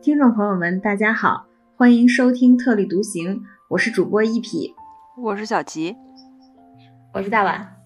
[0.00, 4.74] 听众朋友们，大家好，欢迎收听特立独行，我是主播一匹，
[5.16, 5.96] 我是小吉，
[7.14, 7.83] 我是大碗。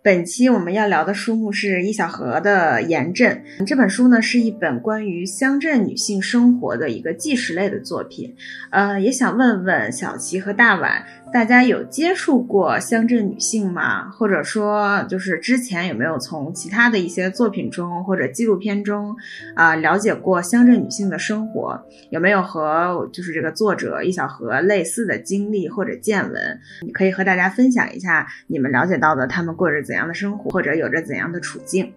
[0.00, 3.42] 本期我们要聊的书目是易小荷的《盐镇》。
[3.64, 8.36] 这本书呢是一本关于乡镇女性生活的一个纪实类的作品。
[8.70, 14.10] 呃，也想问问小齐和大碗，大家有接触过乡镇女性吗？
[14.10, 19.14] 或者说，就是之前有没有从其他的一些作品中或者纪录片中
[19.54, 21.80] 啊了解过乡镇女性的生活？
[22.10, 26.60] 有没有和就是这个作者易小荷类似的经历或者见闻？
[26.82, 29.78] 你可以和大家分享一下你们了解到的他们过着。
[29.88, 31.94] 怎样的生活，或者有着怎样的处境？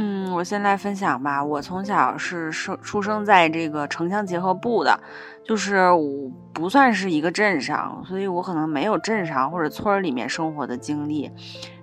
[0.00, 1.44] 嗯，我先来分享吧。
[1.44, 4.96] 我从小是生出生在这个城乡结合部的，
[5.44, 11.28] 就是我不算是一个镇上，所以我可能没有镇上或者村里面生活的经历。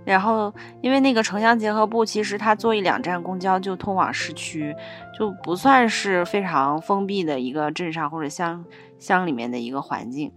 [0.06, 4.74] 然后，因为那个城乡结合部，其实它坐一两站公交就通往市区，
[5.20, 8.64] 就不算是非常封闭的一个镇上或者乡
[8.98, 10.32] 乡里面的一个环境。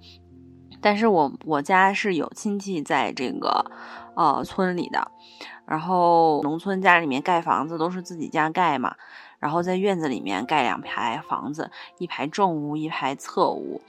[0.81, 3.71] 但是我我家是有亲戚在这个。
[4.19, 5.13] 呃，村里的，
[5.69, 8.97] 然后农村家里面盖房子都是自己家盖嘛，
[9.39, 13.81] 然后在院子里面盖两排房子，一排正屋，一排侧屋，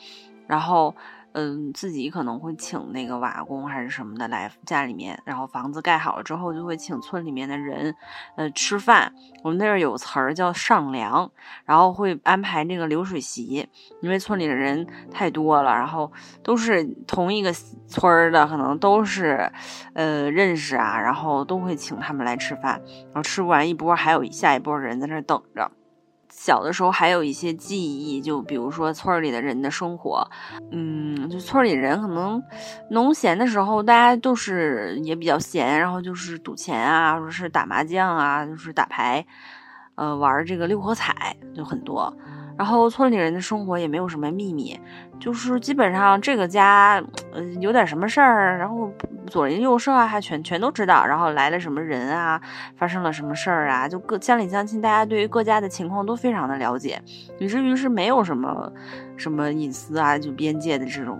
[0.46, 0.94] 然后。
[1.34, 7.96] 嗯，自己可能会请那个瓦工还是什么的来家里面，然后房子盖好了之后，就会请村里面的人，
[8.36, 9.14] 呃，吃饭。
[9.44, 11.32] 我们那儿有词儿叫上梁，
[11.66, 13.68] 然后会安排那个流水席，
[14.02, 16.12] 因为村里的人太多了，然后
[16.44, 17.54] 都是同一个
[17.88, 19.52] 村儿的，可能都是，
[19.94, 25.72] 呃，认识啊，然后都会请他们来吃饭，然后吃不完一波，还有下一波人在那等着。
[26.42, 30.26] 小的时候还有一些记忆，就比如说村里的人的生活，
[30.72, 32.42] 嗯，就村里人可能
[32.92, 39.26] 农闲的时候，大家都是也比较闲，然后就是赌钱啊，或者是打麻将啊，就是打牌，
[39.96, 42.16] 呃，玩这个六合彩就很多。
[42.60, 44.78] 然后村里人的生活也没有什么秘密，
[45.18, 48.92] 就是基本上这个家，嗯，有点什么事儿，然后
[49.28, 51.06] 左邻右舍啊，还全全都知道。
[51.06, 52.42] 然后来了什么人啊，
[52.76, 57.02] 发生了什么事儿啊，就各乡里乡亲，大家对于各家的情况都非常的了解，
[57.38, 58.70] 以至于是没有什么
[59.16, 61.18] 什么隐私啊，就边界的这种。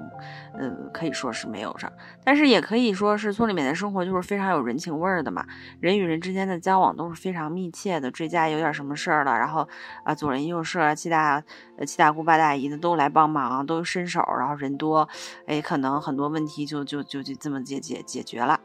[0.60, 1.90] 呃，可以说是没有上，
[2.22, 5.46] 但是也可以说是村里面的生活就是非常有人情味儿的嘛。
[5.80, 8.12] 人与人之间的交往都是非常密切的。
[8.12, 9.66] 这家有点什么事儿了，然后
[10.04, 11.42] 啊，左邻右舍、七大
[11.78, 15.08] 呃七大姑八大姨的都来帮忙，都伸手，然后人多，
[15.48, 18.60] 哎，可能很多问题就就就就这么解解解决了。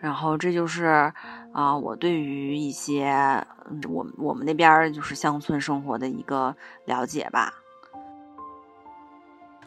[0.00, 1.12] 然后这就是
[1.52, 3.44] 啊，我对于一些
[3.88, 7.52] 我我们那边就是乡村生活的一个了解吧。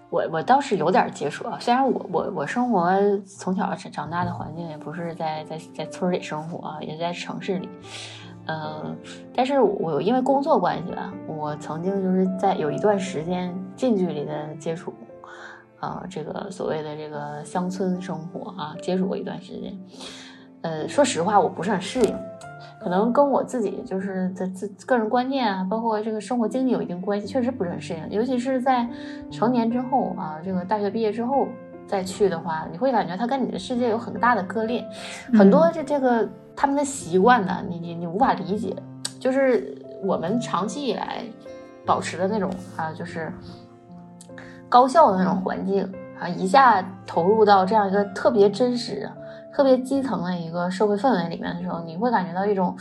[0.10, 2.90] 我我倒是有点接触啊，虽然我我我生活
[3.26, 7.70] 从小长长大的环境也不是在在在村里生活啊，也在城市里，
[8.46, 8.96] 嗯，
[9.36, 14.94] 但是我因为工作关系吧，我曾经就是在有一段时间近距离的接触，
[15.82, 19.78] 啊，这个所谓的这个乡村生活啊，接触过一段时间，
[20.62, 22.16] 呃，说实话，我不是很适应。
[22.80, 28.10] 可能跟我自己就是在自个人观念啊，包括这个生活经历有一定关系，确实不是很适应。
[28.10, 28.88] 尤其是在
[29.32, 31.48] 成年之后啊，这个大学毕业之后
[31.88, 34.86] 再去的话，你会感觉它跟你的世界有很大的割裂，
[35.34, 38.76] 很多这这个他们的习惯呢，你你你无法理解。
[39.20, 41.24] 就是我们长期以来
[41.84, 43.34] 保持的那种啊，就是
[44.70, 49.10] 高效的那种环境啊，一下投入到这样一个特别真实。
[49.58, 52.78] 特别基层的一个社会氛围里面的时候，你会感觉到一种，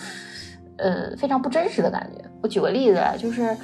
[0.77, 2.23] 呃，非常不真实的感觉。
[2.43, 3.57] 我举个例子啊，就是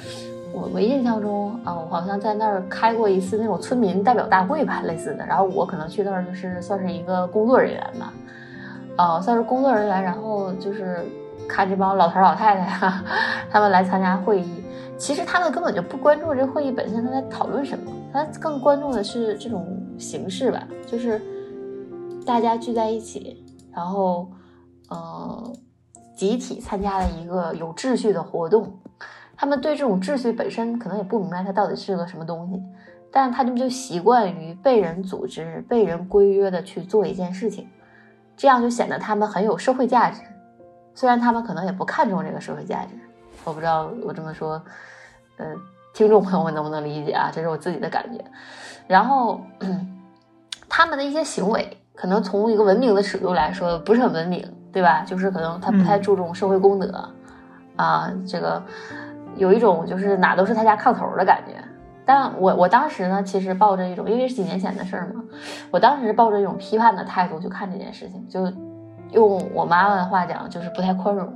[0.51, 5.23] 我我印象中啊，我好像在那儿开过一次那种村民代表大会吧，类似的。
[5.27, 8.13] 然后我可能去那儿就是算是一个工作人员吧，
[8.95, 10.01] 啊，算是工作人员。
[10.01, 11.05] 然后就是
[11.47, 13.03] 看这帮老头老太太呀，
[13.51, 14.63] 他们来参加会议。
[14.97, 19.67] 其实他们根本就不关注这会议本身他在讨论什么，他更关注的是这种
[19.99, 21.21] 形式吧，就是。
[22.25, 24.31] 大家聚在一起，然后，
[24.89, 25.53] 呃，
[26.15, 28.79] 集体参加了一个有秩序的活动。
[29.35, 32.61] 他们对这种秩序本身可能也不明白它到底是个什么东西，
[33.11, 37.67] 但他们就习惯于被人组织、被人规约的去做一件事情，
[38.37, 40.21] 这样就显得他们很有社会价值。
[40.95, 42.91] 虽然他们可能也不看重这个社会价值，
[43.43, 44.61] 我不知道我这么说，
[45.37, 45.45] 呃，
[45.93, 47.29] 听众朋友们能不能理解啊？
[47.33, 48.23] 这是我自己的感觉。
[48.87, 49.41] 然后，
[50.69, 51.77] 他们的一些行为。
[51.95, 55.03] 可能从一个文明的尺度来说，不是很文明，对吧？
[55.05, 57.09] 就是可能他不太注重社会公德，
[57.75, 58.61] 啊，这个
[59.35, 61.53] 有一种就是哪都是他家炕头的感觉，
[62.05, 65.23] 但我我当时呢，其实抱着一种，因为是几年前的事儿嘛，
[65.71, 68.51] 我当时抱着一种批判的态度去看这件事情，就
[69.11, 71.31] 用我妈妈的话讲，就是不太宽容。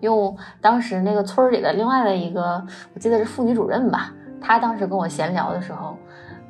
[0.00, 2.60] 用当时那个村里的另外的一个，
[2.92, 5.96] 我记得是妇女主任吧，她当时跟我闲聊的时候，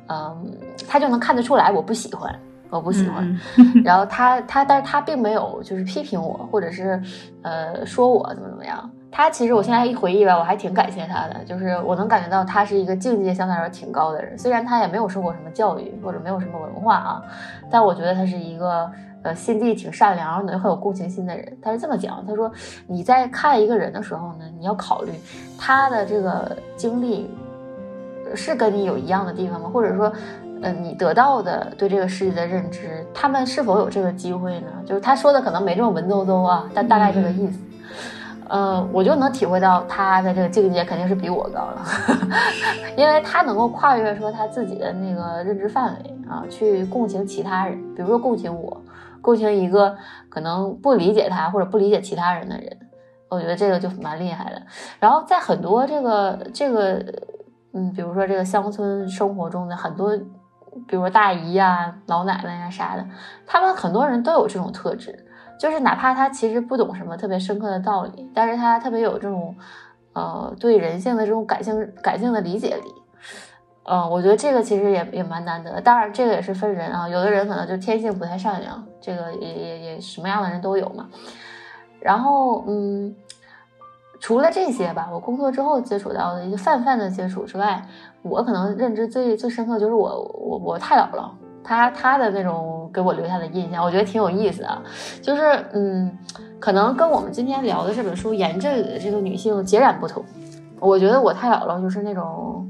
[0.07, 0.57] 嗯，
[0.87, 2.33] 她就能看得出来我不喜欢，
[2.77, 3.39] 我不喜欢。
[3.83, 7.01] 然后他他，但是他并没有就是批评我，或者是
[7.41, 8.89] 呃说我怎么怎么样。
[9.15, 17.21] 他其实我现在一回忆吧，我还挺感谢他的，就是我能感觉到他是一个境界相对来说挺高的人，虽然他也没有受过什么教育或者没有什么文化啊，
[17.69, 18.91] 但我觉得他是一个
[19.21, 21.55] 呃心地挺善良的，很有共情心的人。
[21.61, 22.51] 他是这么讲，他说
[22.87, 25.11] 你在看一个人的时候呢，你要考虑
[25.59, 27.29] 他的这个经历
[28.33, 29.69] 是跟你有一样的地方吗？
[29.71, 30.11] 或者说，
[30.63, 34.67] 呃，你得到的对这个世界的认知，他们是否有这个机会呢？
[34.85, 37.59] 就是他说的可能没这么文绉绉啊，但大概这个意思。
[38.49, 41.81] 呃，我就能体会到他的这个境界肯定是比我高了，
[42.95, 48.79] 因为他能够跨越说他自己的那个认知范围啊，去共情其他人，比如说共情我，
[49.21, 49.95] 共情一个
[50.29, 52.77] 可能不理解他或者不理解其他人的人，
[53.29, 54.61] 我觉得这个就蛮厉害的。
[54.99, 57.03] 然后在很多这个这个，
[57.71, 60.15] 嗯，比如说这个乡村生活中的很多，
[60.87, 63.05] 比如大姨呀、老奶奶呀啥的，
[63.45, 65.27] 他们很多人都有这种特质。
[65.59, 69.55] 就是哪怕他其实不懂什么特别深刻的道理，但是他特别有这种，
[70.11, 72.93] 呃，对人性的这种感性感性的理解力，
[73.85, 75.79] 嗯，我觉得这个其实也也蛮难得。
[75.79, 81.07] 当然，这个也是分人啊，有的人可能就天性不太善良，这个也也也什么样的人都有嘛。
[82.01, 83.15] 然后，嗯，
[84.23, 87.85] 除了这些吧，我工作之后接触到的一些泛泛的接触之外，
[88.21, 91.29] 我可能认知最最深刻就是我我我太姥姥。
[91.61, 94.81] 他他的那种给我留下的印象，我觉得挺有意思啊，
[95.21, 95.41] 就是
[95.73, 96.17] 嗯，
[96.57, 100.23] 可能跟我们今天聊的这本书研制的这个女性截然不同。
[100.79, 102.65] 我觉得我太姥姥就是那种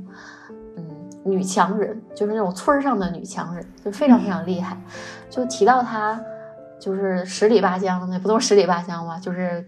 [0.75, 0.83] 嗯
[1.23, 4.75] 女强人，就是那种村上的女强人，就非常非常厉害。
[5.29, 6.19] 就提到她，
[6.79, 9.63] 就是十里八乡，的不都是十里八乡吗，就是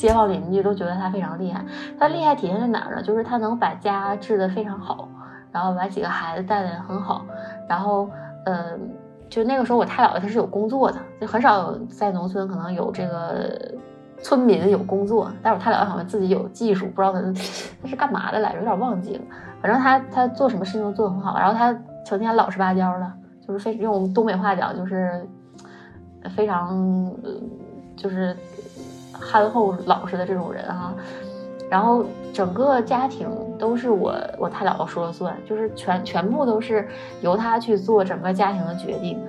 [0.00, 1.64] 街坊邻居都觉得他非常厉害。
[1.98, 3.02] 他厉害体现在哪儿呢？
[3.02, 5.08] 就是他能把家治得非常好。
[5.52, 7.26] 然后把几个孩子带得很好，
[7.68, 8.08] 然后，
[8.46, 8.78] 呃，
[9.28, 13.74] 就那个时候我太姥姥他是有工作的，就很少在农村可能有这个
[14.22, 17.20] 村民有工作，但是我太姥姥好像自己有技术，不知道她
[17.82, 19.22] 她是干嘛的来着，有点忘记了。
[19.60, 21.76] 反正他他做什么事情都做得很好，然后他
[22.06, 23.12] 成天老实巴交的，
[23.44, 25.26] 就是非用东北话讲就是
[26.36, 27.12] 非常
[27.96, 28.36] 就是
[29.20, 30.94] 憨厚老实的这种人哈。
[31.68, 36.88] 然后整个家庭都是我我太姥姥说了算，就是全全部都是
[37.20, 39.20] 由她去做整个家庭的决定。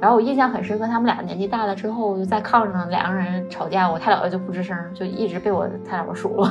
[0.00, 6.50] 然后我印象很深刻，他们俩年纪大了之后，就在炕上两个人吵架，我太姥姥就不吱声，就一直被我太姥姥数了。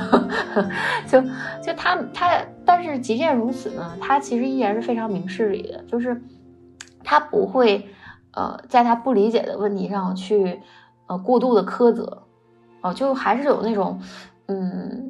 [1.05, 1.21] 就
[1.61, 6.21] 就他他，但是即便如此呢，他其实依然是非常明事理的，就是
[7.03, 7.89] 他不会
[8.33, 10.61] 呃在他不理解的问题上去
[11.07, 12.23] 呃过度的苛责，
[12.81, 14.01] 哦，就还是有那种
[14.47, 15.07] 嗯。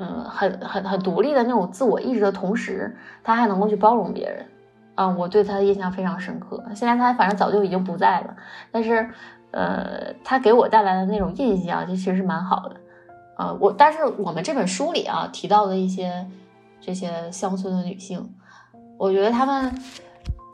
[0.00, 4.46] 嗯，很很很独立的那种自我意志的同时，他还能够去包容别人，
[4.94, 6.62] 啊，我对他的印象非常深刻。
[6.72, 8.36] 现在他反正早就已经不在了，
[8.70, 9.10] 但是，
[9.50, 12.76] 呃，他给我带来的那种印象就，其实是蛮好的，
[13.38, 16.24] 呃，我但是我们这本书里啊提到的一些
[16.80, 18.24] 这些乡村的女性，
[18.96, 19.76] 我觉得她们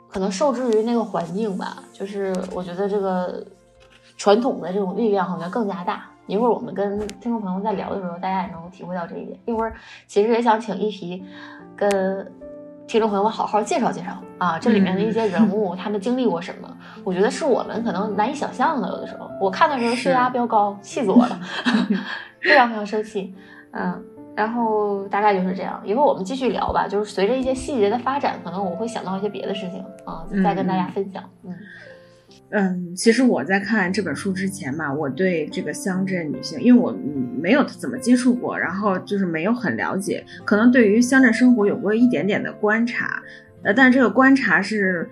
[0.09, 3.45] 可能受制于那个环境吧，就是我觉得这个
[4.17, 6.07] 传统的这种力量好像更加大。
[6.27, 9.39] 一会儿我们跟听众朋友在聊的时候，大家也能体会到这一点。
[9.47, 9.75] 一会儿
[10.07, 11.23] 其实也想请一皮
[11.77, 12.33] 跟
[12.87, 16.77] 听众朋友们好好介绍介绍啊，这里面的一些人物，他们经历过什么？
[17.03, 18.89] 我觉得是我们可能难以想象的。
[18.89, 21.41] 有的时候我看的时候血压飙高，气死我了，
[22.41, 23.35] 非常非常生气。
[23.73, 24.05] 嗯，
[24.35, 25.81] 然后大概就是这样。
[25.85, 31.23] 一会儿我们继续聊吧，就是随着一些细节的发展，可能我会想到一些别的事情啊，再跟大家分享。
[31.43, 31.51] 嗯。
[31.51, 31.59] 嗯，
[32.95, 36.97] 其实我在看这本书之前吧，我对这个乡镇女性，因为我
[37.41, 43.21] 没有怎么接触过，然后就是没有很了解，可能对于乡镇生活有过一点点的观察，
[43.65, 45.09] 呃，但这个观察是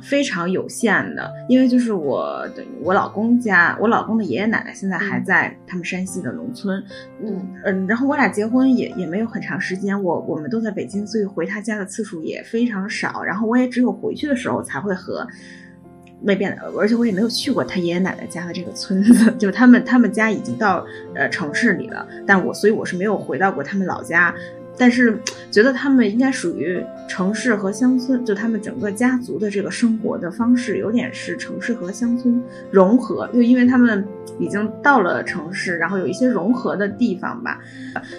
[0.00, 2.48] 非常有限的，因为就是我
[2.82, 6.82] 我老公家，我老公的爷爷奶奶现在还在他们山西的农村，
[7.22, 15.26] 嗯嗯，然后我俩结婚也也没有很长时间，我我们都在北京，所以回他家的次数也非常少，然后我也只有回去的时候才会和。
[16.20, 20.84] 没变，而且我也没有去过他爷爷奶奶家的这个村子， 就他们他们家已经到
[21.14, 24.34] 呃城市里了，但我所以我是没有回到过他们老家，
[24.76, 25.16] 但是
[25.50, 34.04] 觉得他们应该属于城市和乡村，就他们整个家族的这个生活的方式有点是城市和乡村融合，就因为他们
[34.40, 37.60] 已经到了城市，然后有一些融合的地方吧，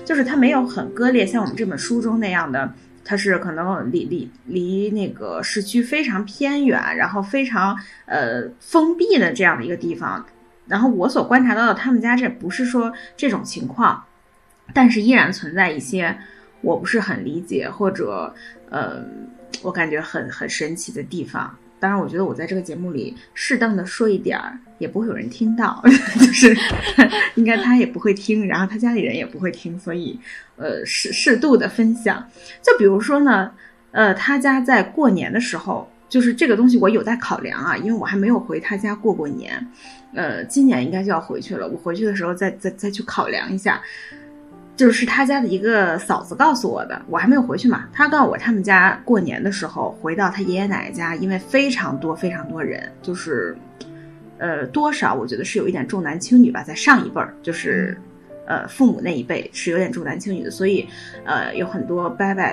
[0.05, 2.71] 就是他没有很割裂，像我们这本书中那样的。
[3.09, 7.75] 它是可能离离离那个市区非常偏远，然后非常
[8.05, 10.23] 呃封闭的这样的一个地方。
[10.67, 14.05] 然后我所观察到的，他们家这不是说这种情况，
[14.75, 16.15] 但是依然存在一些
[16.61, 18.31] 我不是很理解或者
[18.69, 19.03] 呃
[19.63, 21.57] 我感觉很很神奇的地方。
[21.79, 25.79] 当然，我觉得我在这个节目里适当的说一点儿，也不会有人听到，
[26.19, 26.57] 就是
[27.35, 30.19] 应该他也不会听，然后他家里人也不会听，所以
[30.57, 32.27] 呃适适度的分享。
[32.63, 33.51] 就比如说呢，
[33.91, 39.67] 呃，他家在过年的时候，就是这个东西我有待考量啊，因为我还没有回他家过过年。
[40.15, 41.67] 呃，今年应该就要回去了。
[41.67, 43.79] 我回去的时候再再再去考量一下。
[44.75, 47.83] 就是他家的一个嫂子告诉我的，我还没有回去嘛。
[47.91, 53.57] 他告诉我，他们家过年的时候回到他爷爷奶奶家，因为非常多非常多人，就是，
[54.39, 57.95] 呃，多少我觉得是有一点重男轻女吧，在上一辈儿，就是，
[58.47, 60.87] 呃，父母那一辈是有点重男轻女的，所以，
[61.25, 62.43] 呃，有很多伯伯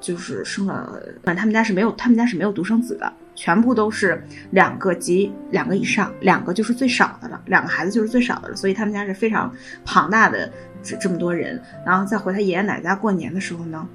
[0.00, 3.12] 就是生了，反正他们家是没有，他们家是没有独生子的。
[3.36, 9.50] 全部都是两个及两个以上，两个就是最少的了，两个孩子就是最少的了，所以他们家是非常
[9.82, 10.50] 庞大的
[10.82, 11.58] 这这么多人。
[11.86, 13.88] 然后再回他爷爷奶奶家过年的时候呢，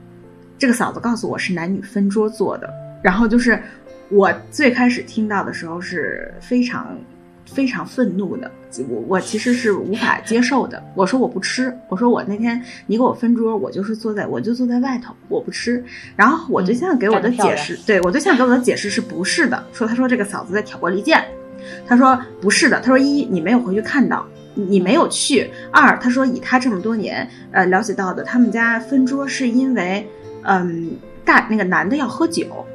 [0.58, 3.62] 这个嫂子告诉我是男女分桌坐的，然后就是
[4.10, 6.98] 我最开始听到的时候是非常。
[7.46, 8.52] 非常愤怒的，
[8.90, 10.84] 我我其实是无法接受的。
[10.96, 15.84] 我说我不吃，我说我那天你给我分桌，我就是坐在我就坐在外头，我不吃。
[16.16, 21.24] 然后我对象给我的解释，对我对象给我的解释是不是的，说他说这个嫂子在挑拨离间。
[21.88, 30.08] 他说不是的，他说一你没有回去看到，你没有去；二他说以他这么多年呃了解到的，他们家分桌是因为
[30.44, 30.92] 嗯
[31.24, 32.66] 大那个男的要喝酒。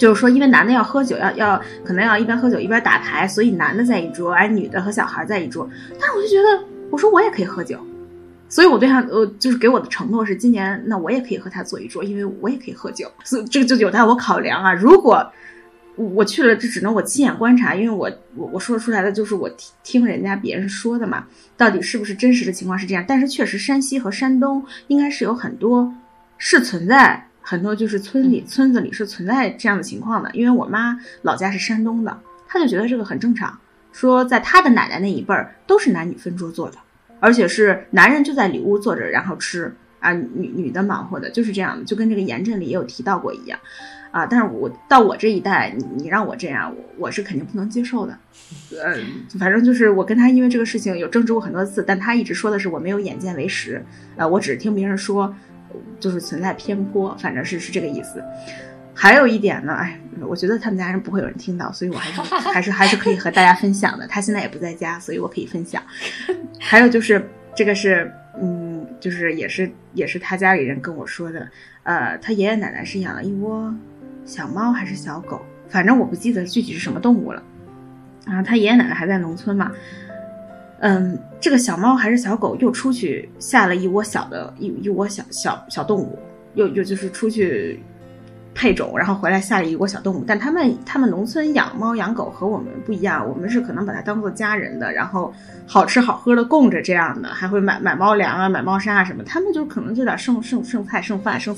[0.00, 5.68] 就是说，因为男的要喝酒，要要可能要一边喝酒一边打牌，所以男的在一桌，而女的和小孩在一桌。
[6.00, 7.78] 但是我就觉得，我说我也可以喝酒，
[8.48, 13.12] 所以我对象，呃，就是给我的承诺是，今年那我也可以和他坐一桌，因为我也可以喝酒。
[13.24, 14.72] 所以这个就有待我考量啊。
[14.72, 15.30] 如果
[15.96, 21.26] 我去了，这只能我亲眼观察，因为我我我说出来的就是我听听人家别人说的嘛，
[21.58, 23.04] 到底是不是真实的情况是这样？
[23.06, 25.92] 但是确实，山西和山东应该是有很多
[26.38, 27.26] 是存在。
[27.50, 32.16] 很多就是村里村子里是存在这样的情况的，因为我妈老家是山东的，
[32.46, 33.58] 她就觉得这个很正常，
[33.90, 36.78] 说在她的奶奶那一辈儿都是男女分桌坐的，
[37.18, 43.58] 而且是男人就在里屋坐着然后吃啊，女女的忙活的，就是这样的，就跟这个严阵里也有提到过一样，
[44.12, 48.16] 啊，但是我到我这一代，你你让我这样，我我是肯定不能接受的，
[48.80, 48.94] 呃，
[49.40, 55.34] 反正就是我跟他因为这个事情有争执过很多次，但他一直说的是我没有眼见为实，呃，我只是听别人说。
[55.98, 58.22] 就是存在偏颇，反正是是这个意思。
[58.92, 64.06] 还有一点呢，哎，我觉得他们家人不会有人听到，所以我还是还是还是可以和大家分享的。
[64.06, 65.82] 他现在也不在家，所以我可以分享。
[66.58, 67.24] 还有就是
[67.54, 71.48] 这个是，嗯，就是也是也是他家里人跟我说的，
[71.84, 73.74] 呃，他爷爷奶奶是养了一窝
[74.26, 77.42] 小猫还是小狗，反正我不记得具体是什么动物了。
[78.26, 79.72] 然后他爷爷奶奶还在农村嘛。
[80.80, 86.18] 嗯，这个小猫还是小狗又出去下了一窝小的一一窝小小小动物，
[86.54, 87.78] 又又就是出去
[88.54, 90.24] 配种，然后回来下了一窝小动物。
[90.26, 95.30] 但他们他们农村养猫养狗和我们不一样，我们是可能把它当做家人的，然后
[95.66, 99.22] 好吃好喝的供着这样的，还会买买猫粮啊，买猫砂啊什么。
[99.22, 101.54] 他们就可能就点剩剩剩菜剩饭剩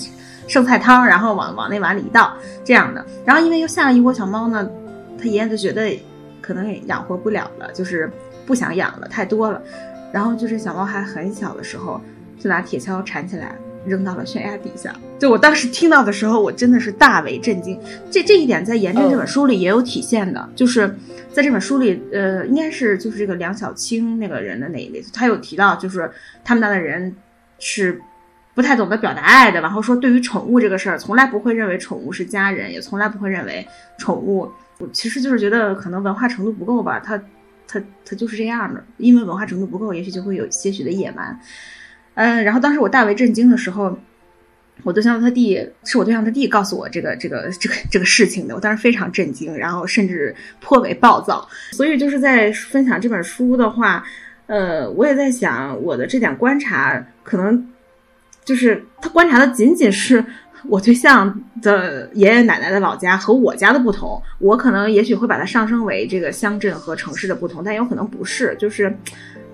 [0.49, 3.07] 剩菜汤，然后往往那碗里一倒这样的。
[3.25, 4.69] 然后因为又下了一窝小猫呢，
[5.17, 5.97] 他爷爷就觉得
[6.41, 8.11] 可能也养活不了了，就是。
[8.53, 9.63] 不想养了，太多了。
[10.13, 11.99] 然后就是小猫还很小的时候，
[12.39, 13.57] 就拿铁锹铲起来
[13.87, 14.95] 扔到了悬崖底下。
[15.19, 17.81] 就我当时听到的时候，我真的是大为震惊。
[18.11, 20.95] 这这一点在《炎症》这本书里也有体现的，就是
[21.33, 26.11] 在这本书里，呃，应该是就是这个梁小青那个人的那一类，他有提到，就是
[26.45, 27.17] 他们那的人
[27.59, 27.99] 是
[28.55, 33.67] 不太懂得表达爱的，然后说对于宠物这个事儿，从来不会认为宠物是家人，也从来不会认为
[33.97, 34.47] 宠物，
[34.79, 37.19] 我其实就是觉得可能文化程度不够吧，他。
[37.73, 41.41] 他他就是这样的，因为文化程度不够，也许就会有些许的野蛮。
[42.15, 43.99] 嗯，然后当时我大为震惊的时候，
[44.83, 51.49] 我对象他弟是我对象他弟告诉我这个这个这个这个事情的，我当时非常震惊，然后甚至颇为暴躁。
[51.73, 54.05] 所以就是在分享这本书的话，
[54.47, 57.69] 呃，我也在想我的这点观察，可能
[58.45, 60.25] 就是他观察的仅仅是。
[60.69, 68.95] 我对象的爷爷奶奶的老家和我家的不同，我可能也许会把它上升为这个乡镇和城市的不同，但有可能不是，就是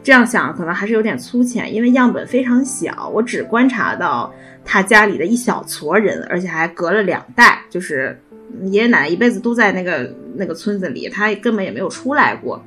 [0.03, 4.33] 这样想可能还是有点粗浅，因为样本非常小，我只观察到
[4.65, 8.21] 他家里的一小撮人，而且还隔了两代，就是
[8.65, 12.63] 爷爷奶奶一辈子都在那个那个村子里，他根本也没有出来过，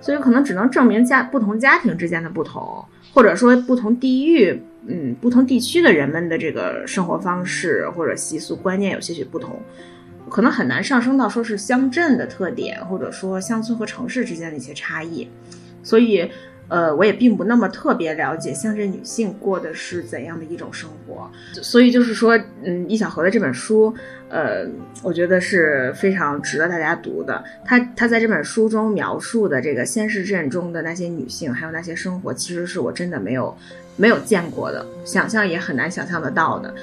[0.00, 9.60] 所以可能只能证明家不同家庭之间的不同，或者说不同地域，嗯，不同地区的人们的这个生活方式或者习俗观念有些许不同，
[10.28, 15.28] 可能很难上升到说是乡镇的特点，或者说乡村和城市之间的一些差异，
[15.82, 16.30] 所以。
[16.68, 21.30] 呃，我也并不那么特别了解乡镇女性过的是怎样的一种生活，
[21.62, 23.94] 所以就是说，嗯，易小荷的这本书，
[24.28, 24.66] 呃，
[25.04, 27.44] 我觉得是非常值得大家读的。
[27.64, 33.56] 他他在这本书中描述的这个仙市镇中的那些女性，还有那些生活，其实是我真的没有
[33.96, 36.74] 没有见过的，想象也很难想象得到的。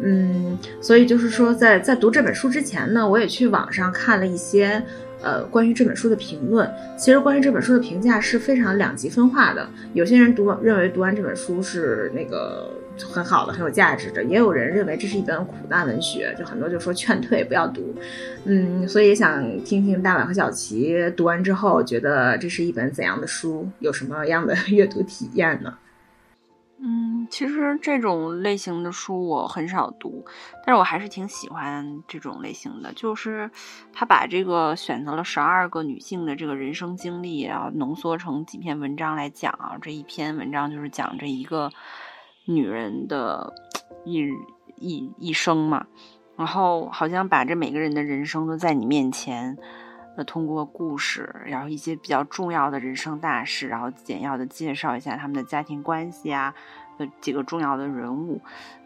[0.00, 4.82] 嗯，所以就是说，在在读这本书之前呢，我也去网上看了一些。
[5.24, 9.64] 呃，关于这本书的评论，其实关于这本书的评价是非常两极分化的。
[9.92, 17.94] 有些人读完认为读完这本书是那个很好的、很有价值的，也有人认为这是一本苦难文学，就很多就说劝退不要读。
[18.46, 25.72] 嗯，所以也想听听大碗和小齐读完之后觉得这是一本怎样的书，有什么样的阅读体验呢？
[26.84, 30.24] 嗯，其实这种类型的书我很少读，
[30.66, 32.92] 但是我还是挺喜欢这种类型的。
[32.92, 33.48] 就是
[33.92, 39.78] 他把这个选择了十二个女性的这个人生经历，然后浓缩成几篇文章来讲啊。
[39.80, 41.70] 这一篇文章就是讲这一个
[42.46, 43.54] 女人的
[44.04, 44.26] 一
[44.76, 45.86] 一一生嘛，
[46.36, 49.56] 然后好像把这每个人的人生都在你面前，
[50.16, 56.54] 那，通过故事，然后一些比较重要的人生大事，然后简要的介绍一下他们的家庭关系啊。
[56.98, 58.38] 呃几个重要的人物，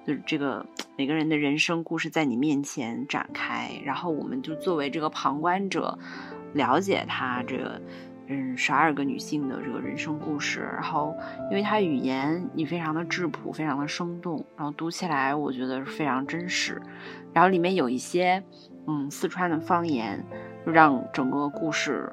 [0.06, 0.64] 就是这个
[0.96, 5.98] 每个人的人生故事在你面前展开，然后我们就作为这个旁观者，
[6.52, 7.82] 了解他这个
[8.28, 11.12] 嗯十二个女性的这个人生故事，然后
[11.50, 16.80] 因为他语言也非常的质朴，非常的生动，然后读起来我觉得是非常真实，
[17.32, 18.40] 然后里面有一些
[18.86, 20.24] 嗯四川的方言，
[20.66, 22.12] 让整个故事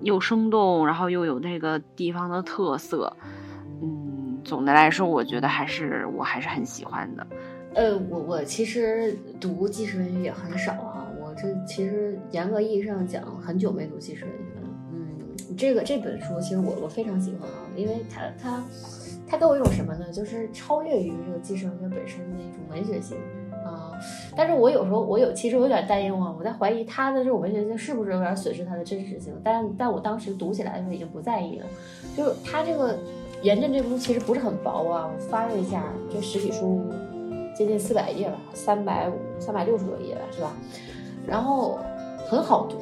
[0.00, 3.16] 又生动，然后又有那个地方的特色。
[3.80, 7.24] 嗯总的来说，我觉得还是我还是很喜欢的。
[7.74, 11.06] 呃，我我其实读纪实文学也很少啊。
[11.20, 14.68] 我这其实严格意义上讲，很久没读纪实文学了。
[14.92, 18.62] 嗯，这个这本书其实我我非常喜欢啊，因为它它
[19.28, 20.10] 它给我一种什么呢？
[20.12, 23.16] 就是超越于这个纪实文学本身的一种文学性。
[24.36, 29.32] 但是我有时候我有其实有点担忧啊，我在怀疑他的这种文学性是不是有点损失它的真实性。
[29.42, 31.66] 但但我当时读起来的时候已经不在意了，
[32.16, 32.96] 就是他这个。
[33.42, 36.80] 严正这部其实不是很薄啊，我翻了一下，这实体书
[37.56, 40.52] 接近四百页吧，三百五、三百六十多页吧，是吧？
[41.26, 41.80] 然后
[42.28, 42.76] 很好读，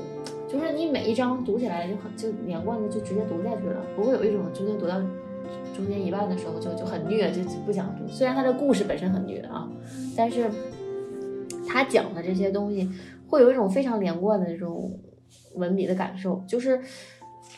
[0.46, 5.00] 就是你每一章读起来就很就连贯的就直接读下去了，不会有一种中间读到
[5.74, 8.06] 中间一半的时候就就很虐，就不想读。
[8.06, 9.66] 虽然它的故事本身很虐啊，
[10.14, 10.50] 但是
[11.70, 12.90] 他讲的这些东西
[13.28, 14.92] 会有一种非常连贯的这种
[15.54, 16.80] 文笔的感受，就是。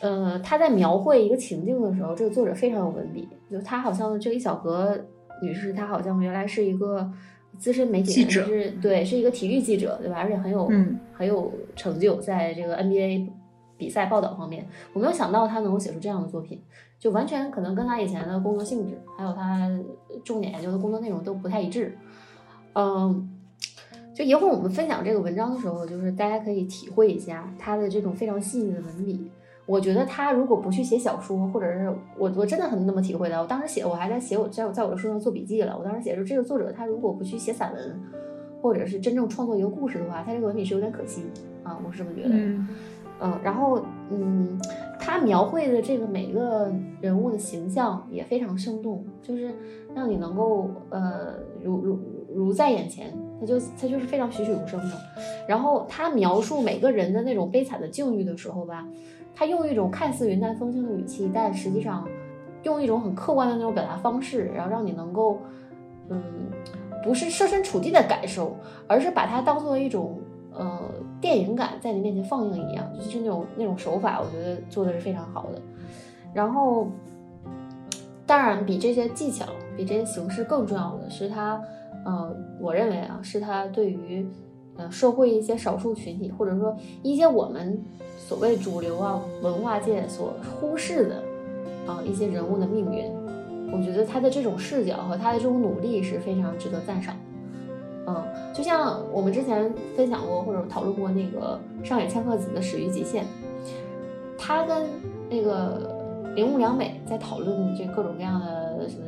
[0.00, 3.28] 呃，他在描绘一个情境的时候，这个作者非常有文笔。
[3.48, 4.98] 就他好像这个小格
[5.40, 7.08] 女士，她好像原来是一个
[7.56, 10.16] 资深媒体记者，是对，是一个体育记者，对吧？
[10.18, 10.68] 而且很有
[11.12, 13.28] 很有成就，在这个 NBA
[13.76, 16.60] 比赛报道方面，我没有想到他能够写出这样的作品，
[16.98, 19.70] 就完全可能跟他以前的工作性质，还有他
[20.24, 21.96] 重点研究的工作内容都不太一致。
[22.72, 23.31] 嗯，
[24.14, 29.30] 就一会儿我们分享这个文章的时候，就是大家可以体会一下他的这种非常细腻的文笔。
[29.64, 33.40] 我觉得他如果不去写小说，或者是我我真的很那么体会的。
[33.40, 35.76] 我当时写，我还在写我在我在我的书上做笔记了。
[35.78, 38.00] 我当时写说，这个作者他如果不去写散文，
[38.60, 41.22] 或者是真正创作一个故事的话，他这个文笔是有点可惜
[41.62, 41.78] 啊。
[41.86, 42.30] 我是这么觉得。
[43.20, 44.60] 嗯，然后嗯，
[44.98, 46.70] 他描绘的这个每一个
[47.00, 49.54] 人物的形象也非常生动，就是
[49.94, 51.98] 让你能够呃如如
[52.34, 54.96] 如在眼前，他就他就是非常栩栩如生的。
[55.48, 58.86] 然后他描述每个人的那种悲惨的境遇的时候吧。
[59.34, 62.06] 他用一种看似云淡风轻的语气，但实际上
[62.64, 65.38] 用一种很客观的那种表达方式，然后让你能够，
[66.10, 66.22] 嗯，
[67.02, 68.54] 不是设身处地的感受，
[68.86, 70.20] 而是把它当做一种
[70.52, 70.78] 呃
[71.18, 75.60] 电影感在你面前放映一样，就是那种那种手法，我觉得做的是非常好的。
[76.34, 76.86] 然后，
[78.26, 79.46] 当然比这些技巧、
[79.78, 81.58] 比这些形式更重要的是他，
[82.04, 84.26] 呃，我认为啊，是他对于
[84.76, 87.82] 呃社会一些少数群体，或者说一些我们。
[88.18, 91.22] 所谓主流啊，文化界所忽视的
[91.86, 93.10] 啊一些人物的命运，
[93.72, 97.16] 我觉得他的这种视角和他的这种努力是非常值得赞赏。
[98.06, 98.22] 嗯，
[98.54, 103.24] 就像我们之前分享过或者讨论过那个上野千鹤子的《始于极限》，
[104.38, 104.86] 他跟
[105.28, 109.06] 那个铃木良美在讨论这各种各样的什么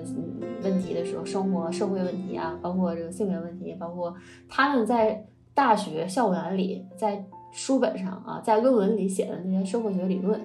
[0.64, 4.12] 问题的时候，生活社会问题啊，包括这个性别问题，包括
[4.48, 5.24] 他们在
[5.54, 7.24] 大学校园里在。
[7.56, 10.44] 书本上啊，在论文里写的那些社会学理论，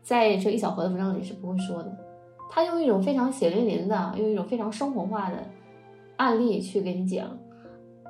[0.00, 1.92] 在这一小盒的文章里是不会说的。
[2.48, 5.38] 他用一种非常血淋淋的，用一种非常生活化的
[6.16, 7.36] 案例去给你讲，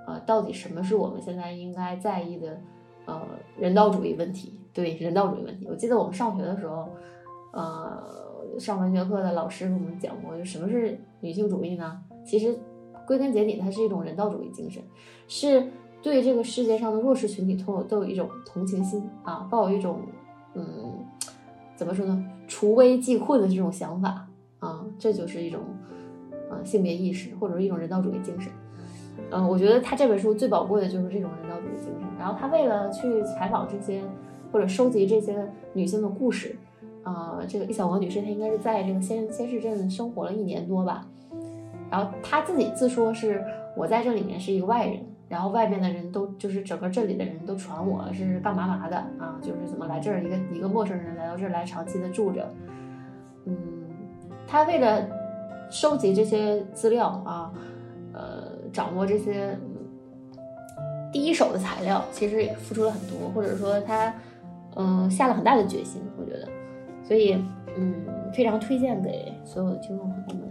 [0.06, 2.60] 呃，到底什么是我们现在应该在意的，
[3.06, 3.22] 呃，
[3.56, 4.52] 人道主义问题。
[4.74, 6.86] 对人道主义问题，我记得我们上学的时候，
[7.54, 8.04] 呃，
[8.58, 12.00] 上文学课的老师给我们讲过，就什么是女性主义呢？
[12.24, 12.56] 其实
[13.06, 14.82] 归根结底，它是一种人道主义精神，
[15.28, 15.66] 是
[16.02, 20.00] 对这个世界上的弱势群体都有都有一种同情心啊，抱有一种
[20.54, 20.64] 嗯，
[21.76, 24.26] 怎么说呢，除危济困的这种想法
[24.58, 25.60] 啊，这就是一种
[26.50, 28.52] 呃性别意识或者是一种人道主义精神。
[29.30, 32.08] 嗯，我觉得他这本书最宝贵的就是这种人道主义精神。
[32.18, 34.02] 然后他为了去采访这些。
[34.52, 36.56] 或者收集这些女性的故事，
[37.04, 41.06] 呃，这个易小王女士她应该是在这个仙仙市镇生活了一年多吧，
[41.90, 43.44] 然后她自己自说是
[43.76, 52.50] 我在这里面是一个外人，然后外面的人都就是整个镇里的人都传我是干嘛嘛的啊，就是怎么来这儿一个一个陌生人来到这儿来长期的住着，
[53.44, 53.56] 嗯，
[54.46, 55.06] 她为了
[55.70, 57.52] 收集这些资料啊，
[58.12, 59.58] 呃，掌握这些
[61.12, 64.12] 第一手的材料，其实也付出了很多，或者说她。
[64.76, 66.48] 嗯，下了很大的决心，我觉得，
[67.04, 67.34] 所以
[67.76, 67.94] 嗯，
[68.32, 70.48] 非常推荐给所有的听众朋友们。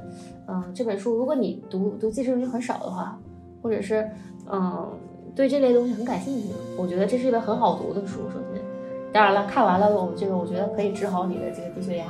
[0.48, 3.20] 嗯，这本书如果你读读纪实文学很少的话，
[3.62, 4.08] 或者是
[4.52, 4.92] 嗯
[5.36, 8.30] 对这类东西很感兴趣，我觉得这是一本很好读的书。
[8.30, 8.62] 首先，
[9.12, 12.06] 当然了，看完了我这个我觉得可以治好你的这个低血压。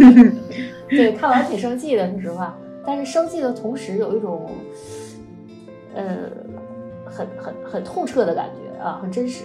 [0.90, 4.50] 对，看完挺生气的，说实话，但是生气的同时有一种
[5.94, 6.04] 呃
[7.06, 9.44] 很很很透彻的感觉啊，很真实。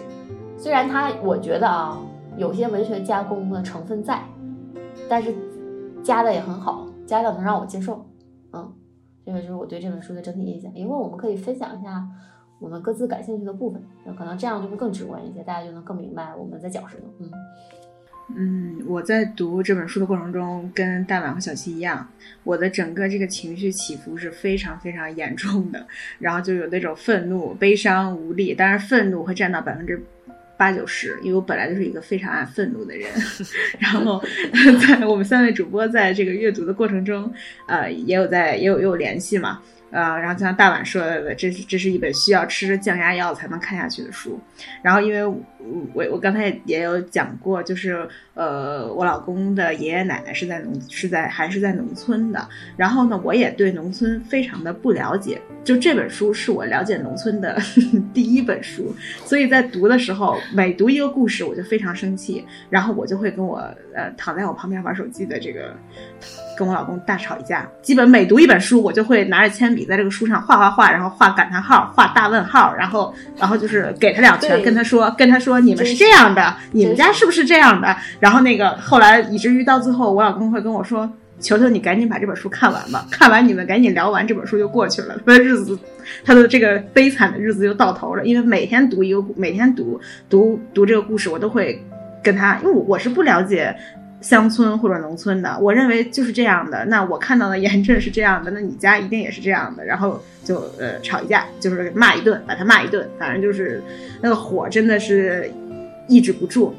[0.57, 1.97] 虽然它，我觉得啊，
[2.37, 4.23] 有些文学加工的成分在，
[5.09, 5.33] 但是
[6.01, 8.05] 加的也很好，加的能让我接受。
[8.53, 8.73] 嗯，
[9.25, 10.73] 这个就是我对这本书的整体印象。
[10.73, 12.07] 因为我们可以分享一下
[12.59, 17.03] 我们各自感兴趣的部分，那可能这样就会更直观一些，大家就能更明白我们在讲什么。
[17.19, 17.31] 嗯
[18.33, 22.07] 嗯，我在读这本书的过程中，跟大满和小七一样，
[22.45, 25.85] 我的整个这个情绪起伏是非常非常严重的，
[26.17, 30.01] 然后就有那种愤怒、悲伤、无力，当然愤怒会占到百分之。
[30.61, 33.09] 八九十，因为我本来就是一个非常爱愤怒的人，
[33.81, 34.23] 然后
[34.85, 37.33] 在我们三位主播在这个阅读的过程中，
[37.65, 39.59] 呃，也有在也有也有联系嘛。
[39.89, 44.39] 呃，然后像大碗说的，这是这是一本需要吃降压药才能看下去的书。
[44.83, 52.47] 然后，因为我我刚才也有讲过，就是呃，我老公的爷爷奶奶是在农是在还是在农村的。
[52.77, 55.41] 然后呢，我也对农村非常的不了解。
[55.63, 57.61] 就这本书是我了解农村的
[58.13, 63.57] 第一本书，所以在读的时候，每读一个故事，我就非常生气，然后我就会跟我
[63.93, 65.75] 呃躺在我旁边玩手机的这个。
[66.57, 77.95] 跟我老公大吵一架，基本每读一本书，我就会拿着铅笔在这个书上画画画，然后画感叹号，画大问号，然后，然后就是给他两拳，跟他说，跟他说，你们是这样的，你们家是不是这样的？
[78.21, 85.77] 然后那个后来以至于到最后，我老公会跟我说，求求你赶紧把这本书看完吧， 看完你们赶紧聊完这本书就过去了，他的日子，
[86.23, 91.83] 他的这个悲惨的日子就到头了，因为每天读一个，每天读读读这个故事，我都会
[92.23, 93.75] 跟他，因为我是不了解。
[94.21, 96.85] 乡村或者农村的，我认为就是这样的。
[96.85, 99.83] 那我看到的严正是这样的，那你家一定也是这样的。
[99.83, 103.81] 然后就呃吵一架，就是骂一顿，把他骂一顿，反正就是
[104.21, 105.51] 那个火真的是
[106.07, 106.71] 抑制不住。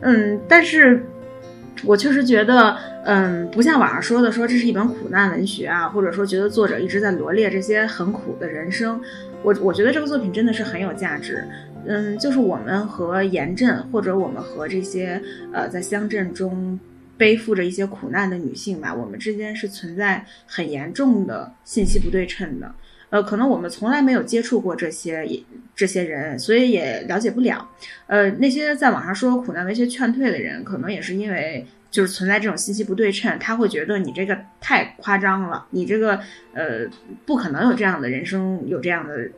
[0.00, 1.04] 嗯，但是
[1.84, 9.00] 我确实觉得，嗯，不像网上说的，说这是一本苦难文学啊，或者说觉得作者一直在罗列这些很苦的人生。
[9.42, 11.44] 我我觉得这个作品真的是很有价值。
[11.86, 16.78] 嗯，就是我们和严震，或者我们和这些呃在乡镇中
[17.16, 22.74] 背负着一些苦难的女性吧，我们之间是存在很严重的信息不对称的。
[23.10, 25.26] 呃，可能我们从来没有接触过这些
[25.74, 27.70] 这些人，所以也了解不了。
[28.06, 36.20] 呃，那些在网上说苦难文学劝退的人，可能也是因为就是存在这种信息不对称，他会觉得你这个太夸张了，你这个
[36.52, 36.86] 呃
[37.24, 39.28] 不可能有这样的人生，有这样的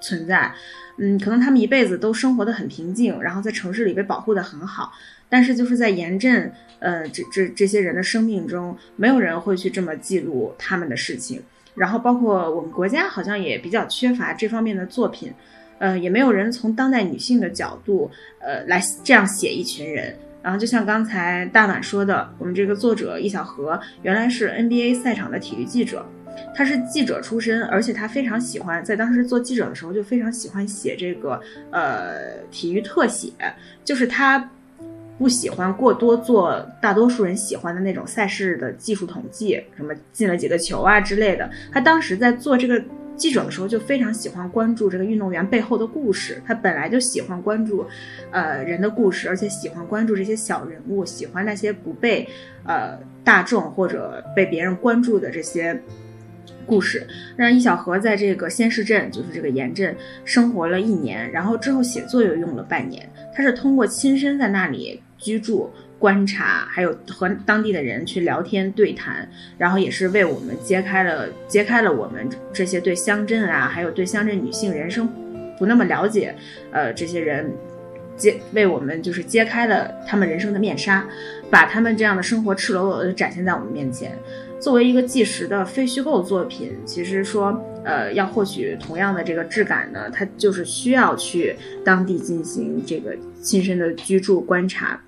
[0.00, 0.52] 存在。
[1.00, 4.92] 嗯，可能他们一辈子都生活的很平静，然后在城市里被保护的很好，
[5.28, 11.40] 但是就是在严震，呃，这这这些人的生命中，没有人会去这么记录他们的事情，
[11.78, 15.32] 然后包括我们国家好像也比较缺乏这方面的作品，
[15.78, 18.10] 呃，也没有人从当代女性的角度，
[18.40, 26.04] 呃，来这样写一群人，然后就像刚才大满说的，我们这个作者易小荷原来是 NBA 赛场的体育记者。
[26.54, 31.40] 他是记者出身，而且他非常喜欢在当时做记者的时候就非常喜欢写这个
[31.72, 33.32] 呃体育特写，
[33.84, 34.48] 就是他
[35.18, 41.50] 不喜欢过多做大多数人喜欢的那种赛事的技术统计，什么进了几个球啊之类的。
[41.72, 42.80] 他当时在做这个
[43.16, 47.84] 记者的时候就非常喜欢关注这个运动员背后的故事，他本来就喜欢关注，
[48.30, 52.28] 呃人的故事，而且喜欢关注这些小人物，喜欢那些不被
[52.64, 55.82] 呃大众或者被别人关注的这些
[56.64, 57.04] 故事。
[57.36, 65.70] 让易小河在这个仙市镇，就是这个盐镇生活了一年，然后之后写作又用了半年，他是通过亲身在那里居住。
[66.00, 69.28] 观察，还有和当地的人去聊天对谈，
[69.58, 75.08] 然后也是为我们揭开了揭开了我们这些对乡镇啊，还有对乡镇女性人生
[75.58, 76.32] 不那么了解，
[76.70, 77.52] 呃，这些人
[78.16, 81.04] 揭为我们就是揭开了他们人生的面纱，
[81.50, 84.16] 把他们这样的生活赤裸裸的展现在我们面前。
[84.60, 95.00] 作为一个纪实的非虚构作品，其实说呃要获取同样的这个质感呢，它就是需要去当地进行这个亲身的居住观察。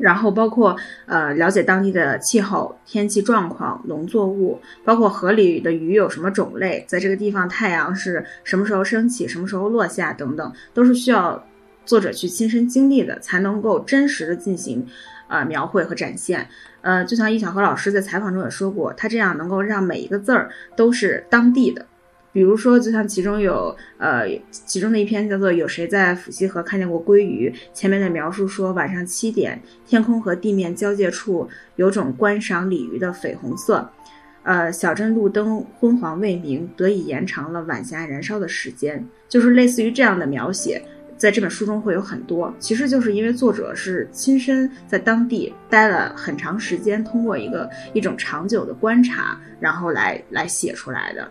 [0.00, 11.44] 然后包括呃了解当地的气候、天气状况、农作物，包括河里的鱼有什么种类，在这个地方太阳是什么时候升起、什么时候落下等等，都是需要
[11.84, 14.86] 作者去亲身经历的，才能够真实的进行
[15.28, 16.48] 呃描绘和展现。
[16.82, 21.86] 呃，就像易小河老师在采访中也说过，他这样能够让每一个字儿都是当地的。
[22.32, 33.90] 比如说，就像其中有，呃，其中的一篇叫做《有谁在抚溪河看见过鲑鱼》，前面的描述说，晚上七点，天空和地面交界处有种观赏鲤鱼的绯红色，
[34.44, 40.80] 呃，小镇路灯昏黄未明，得以延长了晚霞燃烧的时间，就是类似于这样的描写，
[41.16, 51.28] 在这本书中会有很多，其实就是因为作者是亲身在当地待了很长时间，通过一个一种长久的观察，然后来来写出来的。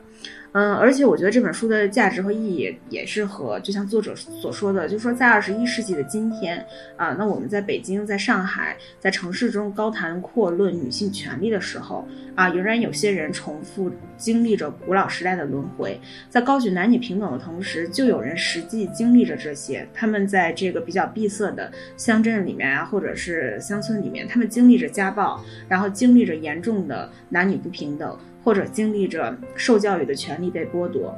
[0.51, 6.65] 嗯，而且我觉得这本书的价值和意义也是和就像作者所说的，就是说在二十一世纪的今天
[6.97, 19.87] 啊，那我们在北京、在上海、在城市中高谈阔论女性权利的时候啊，仍然有些人重复经历着古老时代的轮回，在高举男女平等的同时，就有人实际经历着这些。
[19.93, 28.17] 他们在这个比较闭塞的乡镇里面啊，或者是乡村里面，他们经历着家暴，然后经历着严重的男女不平等。
[28.43, 31.15] 或者经历着受教育的权利被剥夺，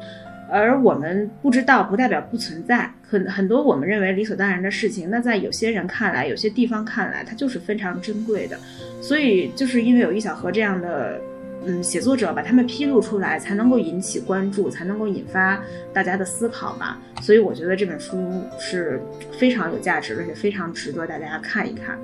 [0.49, 2.91] 而我们不知道不代表不存在。
[3.07, 8.57] 很很多我们认为理所当然的事情，那在有些人看来，有些地方看来，它就是非常珍贵的。
[9.01, 11.19] 所以就是因为有易小河这样的
[11.65, 16.97] 嗯写作者把他们披露出来，才能够引起关注，才能够引发大家的思考吧。
[17.21, 19.01] 所以我觉得这本书是
[19.37, 21.99] 非常有价值，而且非常值得大家看一看。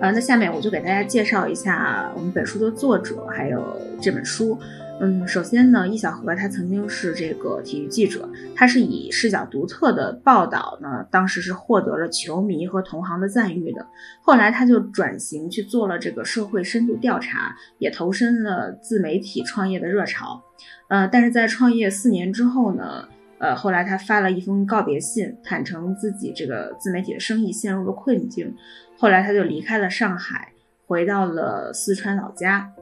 [0.00, 4.56] 呃，那下面我就给大家介绍一下我们本书的作者，还有这本书。
[5.00, 13.86] 嗯，首先呢，易小荷他曾经是这个体育记者，他是以视角独特的报道呢，当时是获得了球迷和同行的赞誉的。
[14.22, 20.42] 后来他就转型去做了这个社会深度调查，也投身了自媒体创业的热潮。
[20.88, 23.08] 呃，但是在创业四年之后呢，
[23.38, 28.54] 呃，后来他发了一封告别信，坦诚自己这个自媒体的生意陷入了困境。
[28.96, 30.52] 后来他就离开了上海，
[30.86, 32.72] 回到了四川老家，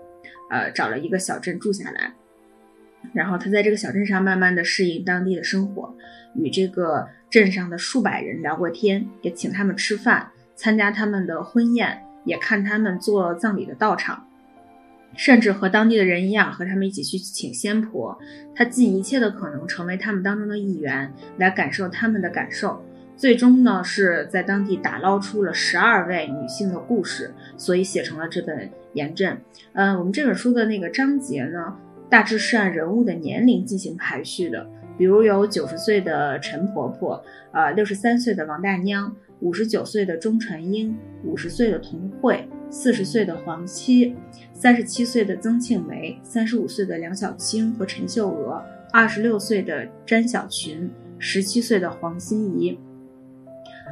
[0.51, 2.14] 呃，找了一个小镇住下来。
[3.12, 5.95] 然后他在这个小镇上慢慢的适应当地的生活，
[6.35, 14.27] 与这个镇上的数百人聊过天，也请他们吃饭，参加他们的婚宴，也看他们做葬礼的道场，
[15.16, 18.18] 甚至和当地的人一样，和他们一起去请仙婆。
[18.55, 22.85] 他尽一切的可能成为他们当中的一员，来感受他们的感受。
[23.16, 28.59] 最终呢，是在当地打捞出了十二位女性的故事，所以写成了这本
[28.92, 29.35] 《盐镇》。
[29.72, 31.74] 嗯，我们这本书的那个章节呢，
[32.11, 34.66] 大致是按人物的年龄进行排序的。
[34.98, 44.14] 比如有九十岁的陈婆婆，呃，六十三岁的王大娘，五十九岁的钟传英，五十岁的童慧，四十岁的黄七，
[44.59, 52.79] 三十七岁的曾庆梅，三十五岁的梁小青和陈秀娥，二十六岁的詹小群，十七岁的黄心怡。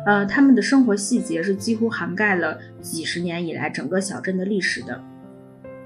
[0.06, 4.98] 呃，他们的生活细节是几乎涵盖了几十年以来整个小镇的历史的，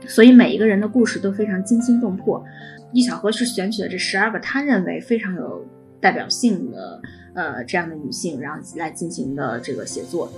[0.06, 2.44] 所以每一个人的故事都非常惊心动魄。
[2.92, 5.66] 易小河是选取了这十二个他认为非常有
[6.00, 7.02] 代表性的
[7.34, 10.32] 呃这样的女性，然后来进行的这个写作。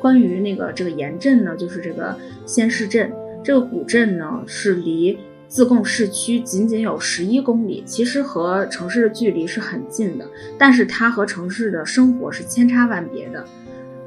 [0.00, 3.12] 关于那个这个盐镇呢，就是这个仙市镇，
[3.44, 5.18] 这个古镇呢是离。
[5.48, 10.26] 自贡市区仅仅有十一公里，其实和城市的距离是很近的，
[10.56, 13.44] 但是它和城市的生活是千差万别的。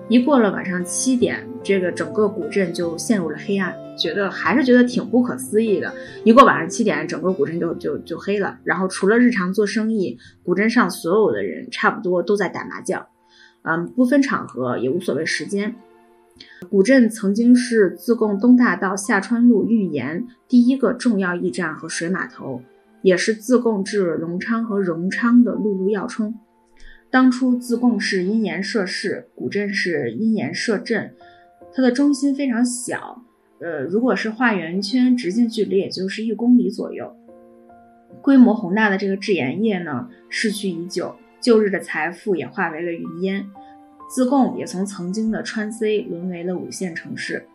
[0.08, 5.94] 一过了晚上七点，这个整个古镇就陷入了黑暗，觉得还是觉得挺不可思议的。
[6.24, 13.06] 一过晚上七点，整个古镇就就就黑了，然后除了日常做生意，古镇上所有的人差不多都在打麻将，
[13.62, 15.76] 嗯，不分场合，也无所谓时间。
[16.70, 22.62] 古镇曾经是自贡东大道下川路御盐第一个重要驿站和水码头，
[23.02, 26.36] 也是自贡至隆昌和荣昌的陆路要冲。
[27.10, 31.14] 当初自贡是因沿设市，古镇是因沿设镇，
[31.74, 33.22] 它的中心非常小，
[33.62, 37.16] 呃，如果是画圆圈，直径距离也就是一公里左右。
[38.22, 43.48] 规模宏大的这个制盐业呢，逝去已久，旧日的财富也化为了云烟。
[44.08, 47.46] 自贡也从曾经的川 C 沦为了五线城市，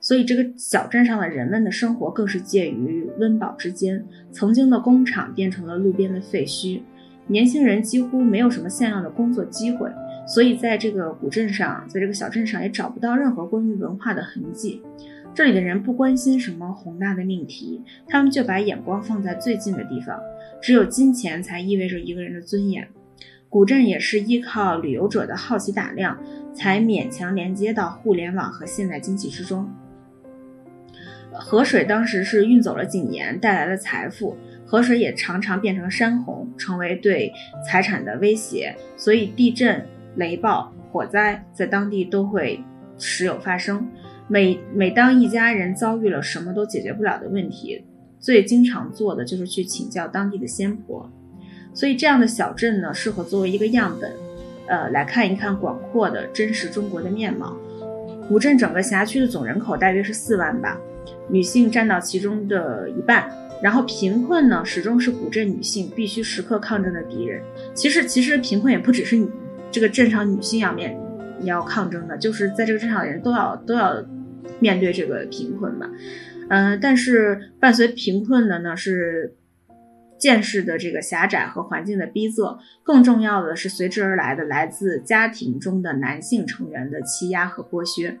[0.00, 4.04] 所以这个小镇上的人们的生活更是介于温饱之间。
[4.30, 6.80] 曾经的工厂变成了路边的废墟，
[7.26, 9.90] 年轻人几乎没有什么像样的工作机会，
[10.26, 14.82] 所以在这个古镇上，在这个小镇上也找不到任何关于文化的痕迹。
[15.34, 20.18] 这里的人不关心什么宏大的命题，他们就把眼光放在最近的地方。
[20.62, 22.88] 只有金钱才意味着一个人的尊严。
[23.56, 29.66] 古镇也是依靠旅游者的好奇打量，才勉强连接到互联网和现代经济之中。
[31.32, 37.32] 河水当时是运走了井盐，带来了财富，河水也常常变成山洪，成为对
[37.66, 38.76] 财产的威胁。
[38.94, 42.62] 所以地震、雷暴、火灾在当地都会
[42.98, 43.88] 时有发生。
[44.28, 47.82] 每每当一家人遭遇了什么都解决不了的问题，
[48.18, 51.10] 最经常做的就是去请教当地的仙婆。
[51.76, 54.10] 所以这样的小镇呢，适合作为一个样本，
[54.66, 57.54] 呃，来看一看广阔的真实中国的面貌。
[58.26, 60.80] 古镇整个辖区的总人口大约是四万吧，
[61.28, 63.30] 女性占到其中的一半。
[63.62, 67.42] 然后贫困呢，始终是古镇女性必须时刻抗争的敌人。
[67.74, 69.28] 其实，其实贫困也不只是你
[69.70, 70.98] 这个镇上女性要面
[71.40, 74.02] 你要抗争的，就是在这个镇上的人都要都要
[74.60, 75.90] 面对这个贫困吧。
[76.48, 79.34] 嗯，但是伴随贫困的呢是。
[80.18, 88.18] 见识的这个狭窄和环境的逼仄，更重要的是随之而来的来自家庭中的男性成员的欺压和剥削。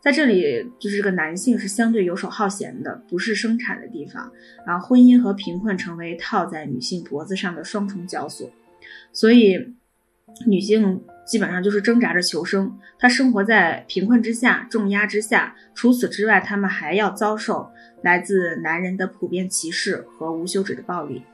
[0.00, 4.30] 在这里，就是这个男性是相对游手好闲的，不是生产的地方
[4.64, 4.78] 啊。
[4.78, 8.48] 婚姻和贫困成为套在女性脖子上的双重绞索，
[9.12, 9.74] 所以
[10.46, 12.78] 女性基本上就是挣扎着求生。
[12.98, 15.54] 他生活在贫困之下，重压之下。
[15.74, 17.68] 除此之外，他们还要遭受。
[18.02, 21.24] 来自男人的普遍歧视和无休止的暴力。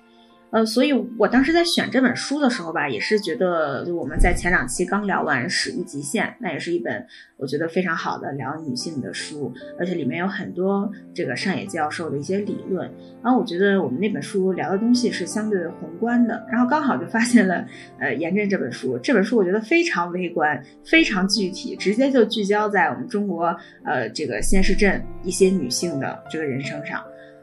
[0.52, 7.06] 呃，所以我当时在选这本书的时候吧，也是觉得，就我们在前两期刚聊完《史一极限》，那也是一本
[7.38, 12.86] 我觉得非常好的聊女性的书，而且里面有很多这个上野教授的一些理论。
[13.22, 17.66] 然后我觉得我们那本书聊的东西是相对宏观的，然后刚好就发现了，
[17.98, 27.02] 呃，《严震》这本书，这本书我觉得非常微观，非常具体，直接就聚焦在我们中国呃这个仙市镇一些女性的这个人生上。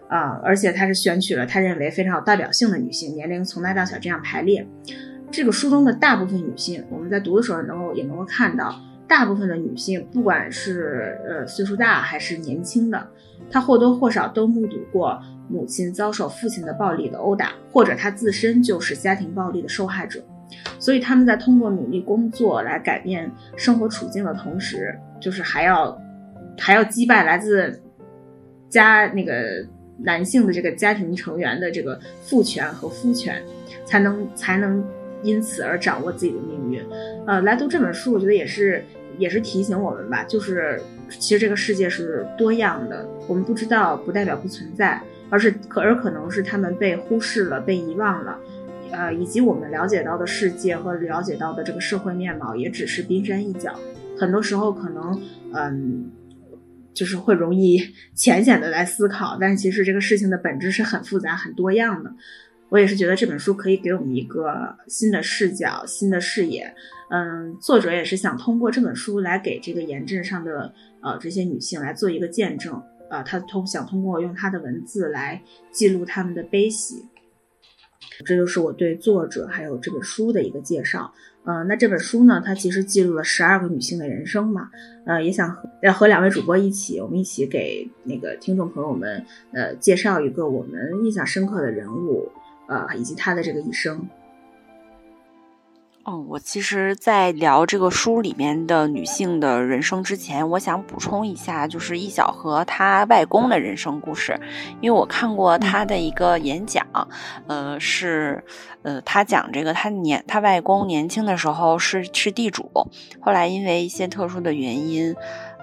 [0.10, 4.67] 啊，而且他是选取了他认为非常有代表性的女性，年龄从大到小这样排列。
[5.32, 8.74] 这个书中的大部分女性，我们在读的时候能够也能够看到，
[9.08, 13.08] 大部分的女性，不管是呃岁数大还是年轻的，
[13.52, 20.19] 她或多或少都目睹过母亲遭受父亲的暴力的殴打，或者她自身就是家庭暴力的受害者。
[20.80, 25.95] 所以他们在通过努力工作来改变生活处境的同时，就是还要
[26.58, 27.80] 还要击败来自
[28.69, 29.63] 家那个。
[30.02, 33.42] 男性的这个家庭成员的这个父权和夫权，
[33.86, 34.84] 才能才能
[35.22, 36.82] 因此而掌握自己的命运。
[37.28, 38.84] 呃，来读这本书，我觉得也是
[39.18, 48.40] 也是提醒我们吧，就是其实这个世界是多样的，我们不知道不代表不存在，而是可而可能是他们被忽视了、被遗忘了，
[48.92, 53.74] 呃，以及我们了解到的世界和了解到的这个社会面貌，也只是冰山一角。
[54.18, 55.22] 很多时候可能，
[55.54, 56.12] 嗯。
[57.00, 57.82] 就是会容易
[58.14, 62.14] 浅显的来思考，但其实这个事情的本质是很复杂、很多样的。
[62.68, 66.76] 我也是觉得这本书可以给我们一个新的视角、新的视野。
[67.10, 72.84] 嗯，作者也是想通过这本书来给这个炎症上的呃这些女性来做一个见证。
[73.10, 77.06] 呃，他通想通过用他的文字来记录他们的悲喜。
[78.26, 81.14] 这就是我对作者还有这本书的一个介绍。
[81.46, 84.70] 呃，那这本书呢，它其实记录了十二个女性的人生嘛。
[85.06, 92.30] 呃，也想和要和两位主播一起，我们一起给那个听众朋友们，呃，介绍一个我们印象深刻的人物，
[92.68, 94.08] 呃，以及他的这个一生。
[96.10, 104.36] 哦，我其实，在聊这个书里面的女性的人生之前，我想补充一下，就是易小荷她外公的人生故事，
[104.81, 106.84] 因为我看过她的一个演讲，
[107.46, 108.44] 呃，是，
[108.81, 112.67] 呃，她讲这个她年她外公年轻的时候是是地主，
[113.21, 115.15] 后来因为一些特殊的原因，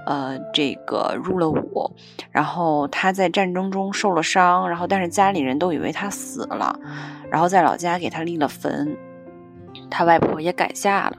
[0.06, 1.90] 呃，这个入了伍，
[2.30, 6.78] 然后他在战争中受了伤，然后但是家里人都以为他死了，
[7.28, 8.96] 然后在老家给他立了坟。
[9.90, 11.16] 他外婆也改嫁了，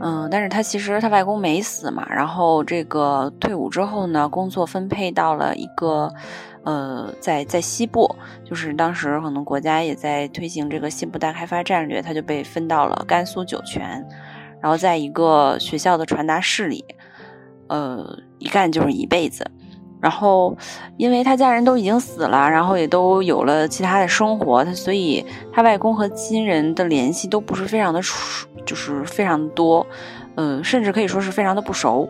[0.00, 2.06] 嗯，但是他其实他外公没死嘛。
[2.10, 6.12] 然后这个退伍之后呢，工作分配到了一个
[6.64, 8.14] 呃，在在西部，
[8.44, 14.04] 就是当时可能国家也在推行这个西部大开发战略，他就被分到了甘肃酒泉，
[14.60, 16.84] 然后在一个学校的传达室里，
[17.68, 19.44] 呃，一干就是一辈子。
[20.02, 20.56] 然后，
[20.96, 28.00] 因为他家人都已经死了，然后也都有了其他的生活，他所以他外公和亲人的联系都不是非常的，
[28.66, 29.86] 就是非常多，
[30.34, 32.08] 嗯，甚至可以说是非常的不熟。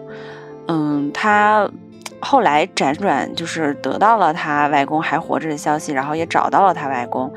[0.68, 1.70] 嗯，他
[2.18, 7.30] 后来辗转就是得到了他外公还活着的消息，然后也找到了他外公。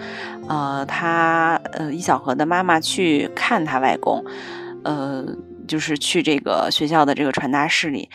[0.48, 4.24] 呃，他呃，易小河的妈妈去看他外公，
[4.86, 5.26] 呃，
[5.68, 8.10] 就是去这个学校的这个传达室里，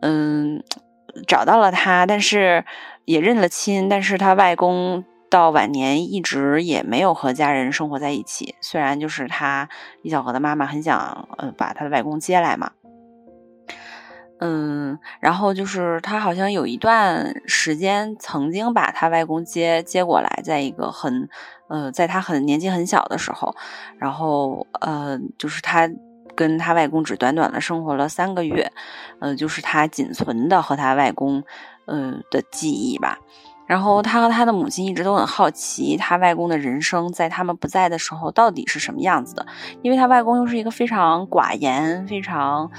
[0.00, 0.62] 嗯。
[1.26, 2.64] 找到了他，但是
[3.04, 8.54] 也认了亲，但是他外公到晚年一直也没有和家人生活在一起。
[8.60, 9.68] 虽然就是他
[10.02, 12.72] 李小河的妈妈很想呃把他的外公接来嘛，
[14.40, 21.28] 嗯，然后就是他好像有一段时间曾经把他外公接接过来，在一个很
[21.68, 23.54] 呃在他很年纪很小的时候，
[23.98, 25.90] 然后呃就是他。
[26.34, 28.72] 跟他外公只短短的生活了三个月，
[29.20, 31.42] 呃，就是他仅存的和他外公，
[31.84, 33.18] 呃的记忆吧。
[33.66, 39.46] 然后他和他的母亲一直都很好奇他外公的人生在他们不在的时候到底是什么样子的，
[39.82, 42.70] 因为他外公又是一个非常寡言、非常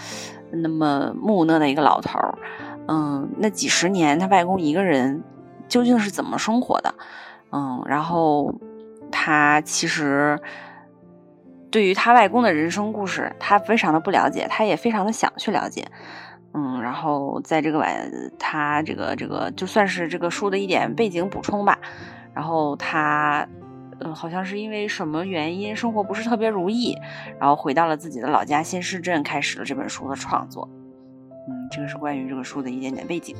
[0.51, 2.37] 那么木讷的一个老头儿。
[2.87, 5.23] 嗯，那几十年他外公一个人
[5.67, 6.93] 究竟是怎么生活的？
[7.51, 8.53] 嗯，然后
[9.11, 10.39] 他其实。
[11.73, 15.83] 对于他外公的人生故事，他非常的不了解，他也非常的想去了解，
[16.53, 18.07] 嗯，然后在这个晚，
[18.37, 21.79] 他这个这个就算是这个书的一点背景补充吧，
[22.31, 23.47] 然后他，
[24.01, 26.95] 嗯，好像是因为什么原因，生活不是特别如意，
[27.39, 30.69] 然后回到了自己的老家新市镇，开始了这本书的创作，
[31.49, 33.35] 嗯，这个是关于这个书的一点点背景，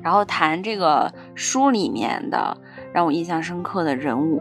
[0.00, 2.56] 然后谈这个书里面的
[2.92, 4.40] 让我印象深刻的人物，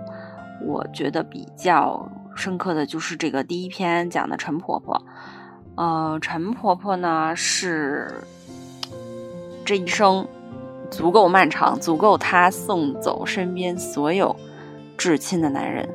[0.68, 2.08] 我觉得比较。
[2.40, 5.04] 深刻的就是这个第一篇讲的陈婆婆，
[5.76, 8.10] 呃，陈婆婆呢是
[9.66, 10.26] 这一生
[10.90, 14.34] 足够漫长，足够她送走身边所有
[14.98, 15.90] 至亲的男人。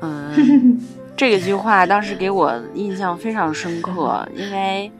[0.00, 0.80] 嗯，
[1.14, 4.90] 这句话当时给我印象非常深刻，因为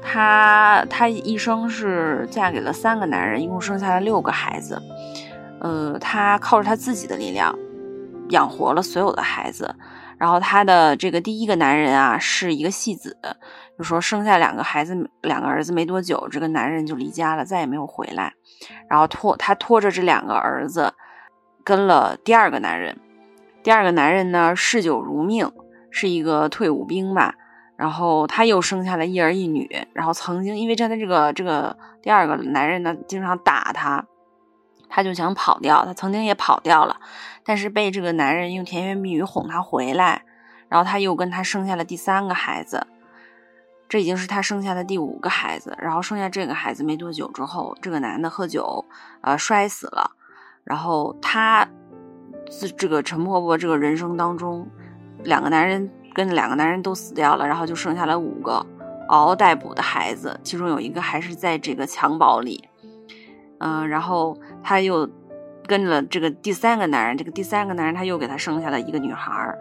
[0.00, 4.80] 她她一生是嫁给了三个男人，一共生下了六个孩子。
[5.58, 7.52] 呃，她靠着她自己的力量。
[8.34, 9.74] 养活了所有的孩子，
[10.18, 13.16] 然后她的这个第一个男人啊是一个戏子，
[13.78, 18.32] 就说生下两个孩子，两个儿子没多久，这个男人就离家了，再也没有回来。
[18.90, 20.92] 然后拖他拖着这两个儿子，
[21.62, 22.98] 跟了第二个男人。
[23.62, 25.50] 第二个男人呢嗜酒如命，
[25.90, 27.34] 是一个退伍兵吧。
[27.76, 29.68] 然后他又生下了一儿一女。
[29.94, 34.04] 然后曾经因为站在这个这个第二个男人呢经常打他。
[34.86, 37.00] 他就想跑掉，他曾经也跑掉了，
[37.44, 40.22] 但是被这个男人用甜言蜜语哄她回来，
[40.68, 42.86] 然后他又跟他生下了第三个孩子，
[43.88, 45.76] 这已经是她生下的第五个孩子。
[45.78, 48.84] 然后生下这个孩子没多久之后，这个男的喝酒，
[49.20, 50.10] 呃，摔死了。
[50.64, 51.68] 然后他
[52.50, 54.66] 自这个陈婆婆这个人生当中，
[55.22, 58.64] 两个男人跟两个男人都死掉了，然后就剩下了五个
[59.08, 62.68] 嗷嗷待哺的孩子，其中有一个还是在这个襁褓里。
[63.58, 65.06] 嗯，然后他又
[65.66, 69.58] 跟了这个第三个男人，这个第三个男人他又给他生下了一个女孩儿，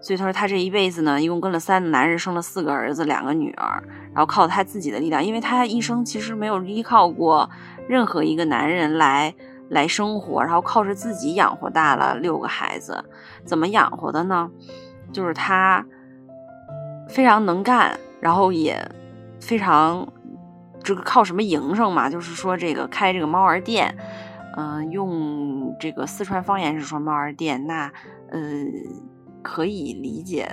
[0.00, 3.82] 所以他说他这一辈子呢，一共跟了三个男人，生了四个儿子，两个女儿，
[4.12, 7.48] 然后靠他自己的力量，因为他一生其实没有依靠过
[7.88, 9.34] 任何一个男人来
[9.68, 13.04] 来生活，然后靠着自己养活大了六个孩子，
[13.44, 14.50] 怎么养活的呢？
[15.12, 15.84] 就是他
[17.08, 18.90] 非常能干，然后也
[19.40, 20.06] 非常。
[20.82, 22.10] 这个靠什么营生嘛？
[22.10, 23.96] 就是说这个开这个猫儿店，
[24.56, 27.90] 嗯，用这个四川方言是说猫儿店，那
[28.30, 28.40] 呃
[29.42, 30.48] 可以理解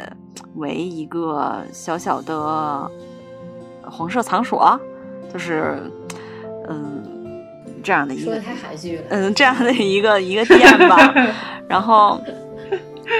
[0.55, 2.89] 为一个小小的
[3.83, 4.79] 黄色场所，
[5.31, 5.81] 就是
[6.67, 7.43] 嗯
[7.83, 11.13] 这样的一个，说的太含蓄了，嗯这样的一个 一个店吧，
[11.67, 12.19] 然后。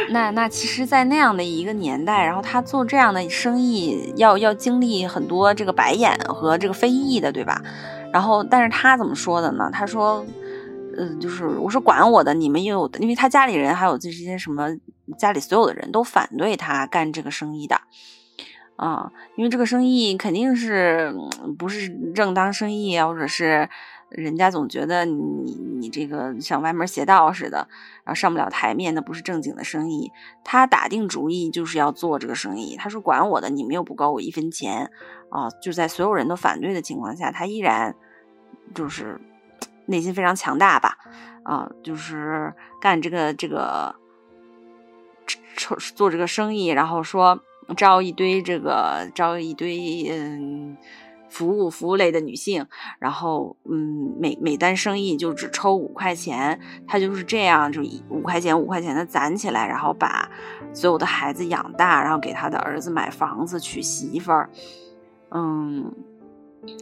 [0.10, 7.62] 那那其实，在那样的一个年代，然后他做这样的生意，要要经历很多这个白眼和这个非议的，对吧？
[8.14, 9.70] 然后，但是他怎么说的呢？
[9.74, 10.24] 他说，
[10.98, 14.78] 嗯，就是我是管我的，你们有的，因为他家里人还有这些什么，
[15.18, 17.82] 家里所有的人都反对他干这个生意的，
[18.76, 21.14] 啊，因为这个生意肯定是
[21.58, 23.70] 不是正当生意啊，或者是。
[24.12, 27.70] 人家总觉得你你这个像歪门邪道似的，
[28.04, 30.12] 然后上不了台面，那不是正经的生意。
[30.44, 32.76] 他打定主意就是要做这个生意。
[32.76, 34.92] 他说：“管我的，你们又不高我一分钱
[35.30, 37.96] 啊！”就在所有人都反对的情况下，他依然
[38.76, 39.18] 就是
[39.92, 40.98] 内心非常强大吧，
[41.44, 43.94] 啊，就是干这个这个，
[45.96, 47.40] 做这个生意，然后说
[47.78, 50.76] 招一堆这个招一堆嗯。
[51.32, 52.68] 服务服务类的女性，
[53.00, 60.30] 然后嗯，每每单生意就只抽五块钱，他就是这样，就五块钱五块钱的攒起来，然后把
[60.74, 64.50] 所有的孩子养大，然后给他的儿子买房子娶媳妇儿，
[65.30, 65.94] 嗯，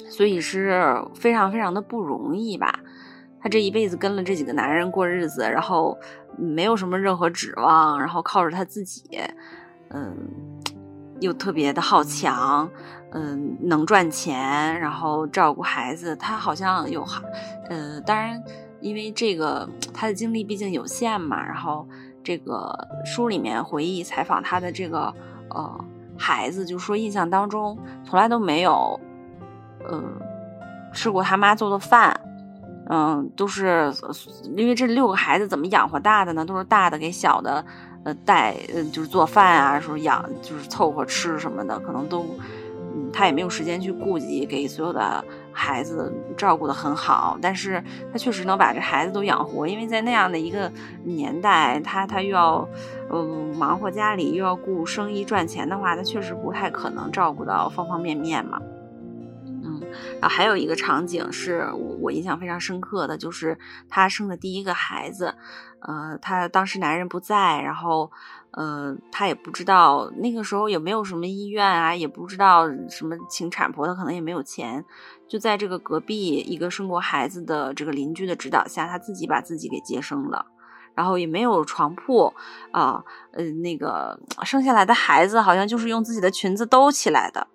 [0.10, 2.80] 所以是非常非常的不容易吧。
[3.42, 5.98] 他这一辈子跟了这几个男人过日子，然后
[6.38, 9.20] 没有什么任何指望，然后靠着他自己，
[9.90, 10.16] 嗯，
[11.22, 12.70] 又特别的好强。
[13.12, 17.20] 嗯，能赚钱，然后照顾孩子，他好像有孩，
[17.68, 18.40] 呃，当然，
[18.82, 21.44] 因为这个他的精力毕竟有限嘛。
[21.44, 21.88] 然后
[22.24, 22.72] 这个
[23.04, 25.12] 书里面回忆采访他的这个
[25.50, 27.76] 呃孩子，就说印象当中
[28.06, 29.00] 从来都没有，
[29.88, 30.04] 呃，
[30.94, 32.20] 吃过他妈做的饭，
[32.90, 33.94] 嗯，都是
[34.56, 36.46] 因为这六个孩子怎么养活大的呢？
[36.46, 37.64] 都是大的给小的
[38.04, 42.24] 呃带，嗯，就是做饭啊，说养就是凑合吃什么的，可能都。
[42.92, 50.72] 嗯他也没有时间去顾及给所有的孩子照顾的很好，但是他确实能把这孩子都养活，因为在那样的一个
[51.04, 52.68] 年代，他他又要，
[53.12, 58.60] 嗯，忙活家里又要顾生意赚钱的话，他确实不太可能照顾到方方面面嘛。
[60.20, 65.36] 然后还有一个场景是我我印象非常深刻的，就是她生的第一个孩子，
[65.82, 68.12] 呃，她当时男人不在，然后。
[68.52, 74.84] 呃，她也不知道那个时候也没有什么医院啊，也不知道什么请产婆，她可能也没有钱，
[75.28, 80.48] 就在这个隔壁一个生过孩子的这个邻居的指导下，她自己把自己给接生了，
[80.96, 82.34] 然后也没有床铺
[82.72, 87.46] 啊，呃，那个生下来的孩子好像就是用自己的裙子兜起来的，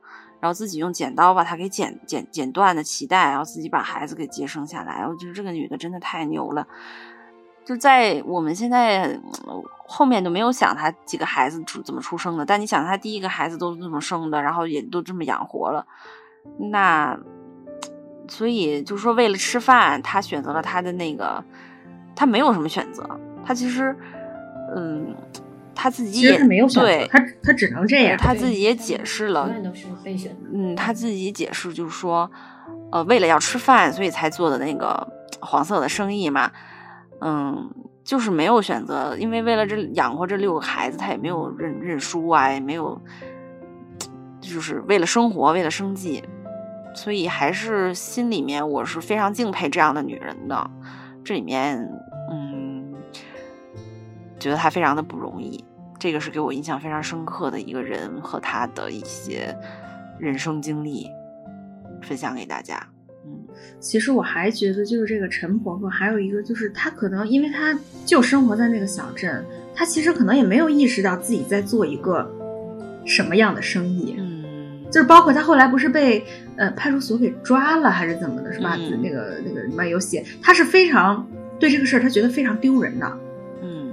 [0.44, 6.68] 然后自己用剪刀把它给剪剪剪断的脐带，然后自己把孩子给接生下来，我觉得这个女的真的太牛了。
[7.64, 9.18] 就在我们现在
[9.86, 15.86] 后面都没有想她几个孩子出怎么出生的，但你想她第一个孩子都是这么生的，然后也都这么养活了，
[16.70, 17.18] 那
[18.28, 21.42] 所以就是说为了吃饭，她选择了她的那个，
[22.14, 23.96] 她没有什么选择，她其实
[24.76, 25.16] 嗯
[25.74, 32.30] 他自己也没有选择，他他只能这样，他自己也解释了，永远都是被选择，嗯，他自己解释就是说，
[32.92, 35.06] 呃，为了要吃饭，所以才做的那个
[35.40, 36.50] 黄色的生意嘛。
[37.20, 37.70] 嗯，
[38.02, 43.00] 就是没有选择，因为为了这养活这六个孩子，他也没有认认输啊，也没有，
[44.40, 46.22] 就是为了生活，为了生计，
[46.94, 50.70] 所以还是心里面我是非常敬佩这样的女人的。
[51.24, 51.88] 这里面，嗯，
[54.44, 55.64] 觉得她非常的不容易，
[55.98, 59.56] 这个是给我印象非常深刻的一个人和她的一些
[60.18, 61.06] 人生经历，
[62.02, 62.78] 分享给大家。
[63.24, 63.32] 嗯
[63.80, 67.74] 其实我还觉得，就是这个陈婆婆，还有一个就是她可能，因为她
[68.04, 69.42] 就生活在那个小镇，
[69.74, 72.30] 她其实可能也没有意识到自己在做一个
[73.06, 74.14] 什么样的生意。
[74.18, 76.22] 嗯，就是包括她后来不是被
[76.56, 78.76] 呃派出所给抓了，还是怎么的，是吧？
[78.76, 81.26] 那个那个里面有写，她是非常
[81.58, 83.18] 对这个事儿，她觉得非常丢人的。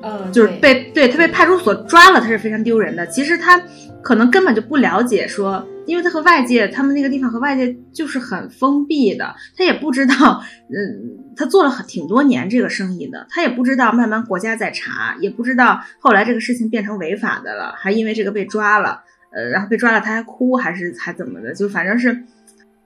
[0.04, 3.06] 嗯，就是被对他被派出所抓了，他是非常丢人的。
[3.08, 3.62] 其实他
[4.02, 5.68] 可能根本就不了解说。
[5.88, 19.02] 因为他和外界，他们那个地方和外界就是很封闭的，他也不知道，嗯，他做了很挺多年这个生意的，他也不知道慢慢国家在查，也不知道后来这个事情变成违法的了，还因为这个被抓了，
[19.34, 22.24] 呃，然后被抓了他还哭还是还怎么的，就反正是，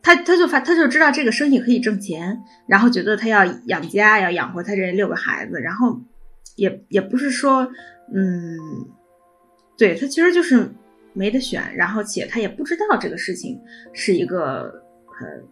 [0.01, 5.99] 他他就发他就知道这个生意可以挣钱，然后觉得他要养家要养活他这六个孩子，然后
[6.55, 7.71] 也也不是说，
[8.13, 8.57] 嗯，
[9.77, 10.69] 对他其实就是。
[11.17, 13.57] 没得选，然后且他也不知道这个事情
[13.93, 15.45] 是一个很，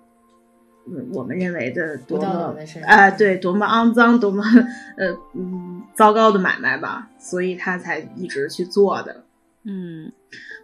[0.92, 2.54] 嗯，我们认为的多么
[2.86, 4.44] 啊，对，多么肮脏，多么
[4.98, 9.24] 呃嗯糟糕的买卖吧，所以他才一直去做的。
[9.64, 10.12] 嗯，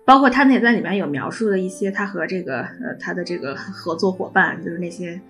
[0.03, 5.21] 包括他那在里面有描述的一些他和这个呃他的这个合作伙伴，就是那些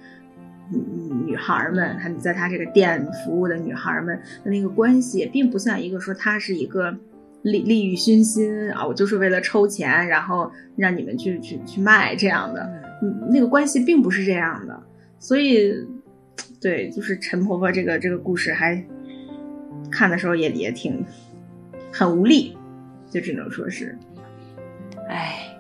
[0.70, 6.95] 女女孩们，他在他这个店服务的女孩们的那个关系，并不像一个说他是一个。
[7.41, 8.86] 利利欲熏心啊！
[8.86, 12.70] 我就是为了抽钱，然后让你们去去去卖这样的，
[13.01, 14.78] 嗯，那个关系并不是这样的，
[15.20, 15.74] 所以，
[16.59, 18.84] 对，就是陈婆婆这个这个故事，还
[19.89, 21.01] 看的时候也也挺
[21.93, 22.57] 很无力，
[23.09, 23.97] 就只能说是，
[25.07, 25.57] 唉，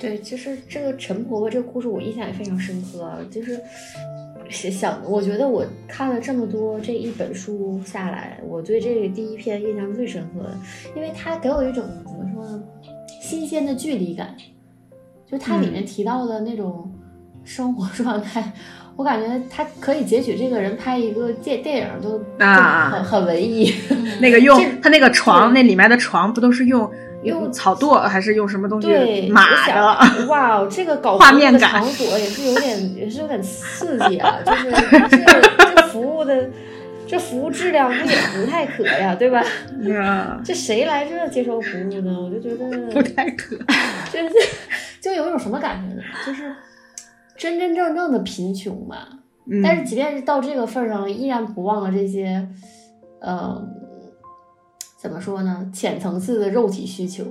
[0.00, 3.60] 对，其实这个陈婆婆这个故事我印象也非常深刻，就是。
[4.52, 10.58] 想，我觉得我看了这么多这一本书下来，我对这个第一篇印象最深刻的，
[10.96, 12.60] 因为它给我一种怎么说呢，
[13.22, 14.34] 新鲜的距离感。
[15.24, 16.92] 就它里面提到的那种
[17.44, 18.52] 生活状态，
[18.96, 23.72] 我感觉它可以截取这个人拍一个电电影都啊很很文艺。
[24.20, 26.90] 那个用这他那个床，那里面的床不都是用
[27.22, 30.26] 用草垛还是用什么东西对，码的？
[30.28, 34.38] 哇，哦这个搞画面感的场所也是有点，也是有点刺激啊！
[34.44, 34.70] 就是
[35.08, 36.48] 这这服务的，
[37.06, 39.42] 这服务质量不也不太可呀，对吧？
[39.80, 42.18] 嗯，这谁来这接受服务呢？
[42.20, 43.56] 我就觉得不太可。
[44.12, 44.30] 就是
[45.00, 46.02] 就有一种什么感觉呢？
[46.26, 46.54] 就是
[47.36, 49.08] 真真正正的贫穷吧。
[49.50, 52.46] 嗯但是即便是到这个份儿上，依然不忘了这些，
[53.20, 53.60] 呃，
[55.00, 55.66] 怎么说呢？
[55.72, 57.24] 浅层次的肉体需求，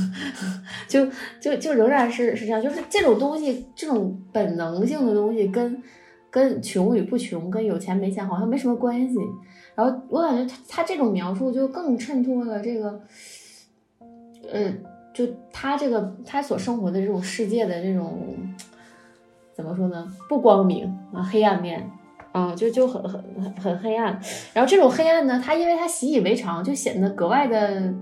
[0.88, 1.06] 就
[1.38, 5.82] 就就仍然是是这样，就是这种东西，这种本能性的东西跟，
[6.30, 9.18] 跟穷与不穷，跟有钱没钱好像没什么关系。
[9.74, 12.98] 然后我感觉他他这种描述就更衬托了这个，
[14.50, 14.72] 呃，
[15.12, 18.34] 就他这个他所生活的这种世界的这种。
[19.54, 20.10] 怎么说呢？
[20.28, 21.90] 不光明啊，黑暗面，
[22.36, 24.20] 啊，就就很很很很黑暗。
[24.52, 27.92] 然后这种黑暗呢，它因为它习以为常，就显得格外的，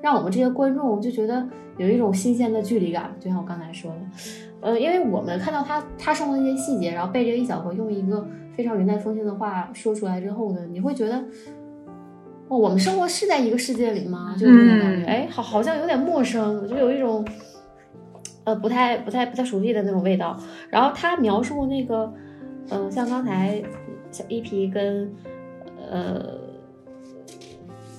[0.00, 3.14] 让我们这些观众就觉得有一种新鲜的距离感。
[3.20, 3.98] 就像我刚才说的，
[4.62, 8.26] 呃，因为我们看到他他生活的一些细节，然后被这个易小河用一个
[8.56, 11.22] 非常云淡风轻的话说出来之后呢，你会觉得。
[12.46, 14.36] 哦，我们生活是在一个世界里吗？
[14.38, 17.26] 就有那种感觉，嗯哎，好，好像有点陌生，就有一种，
[18.44, 20.38] 呃，不太、不太、不太熟悉的那种味道。
[20.68, 22.12] 然后他描述那个，
[22.70, 23.62] 嗯、像刚才
[24.10, 25.12] 小一皮跟，
[25.90, 26.38] 呃，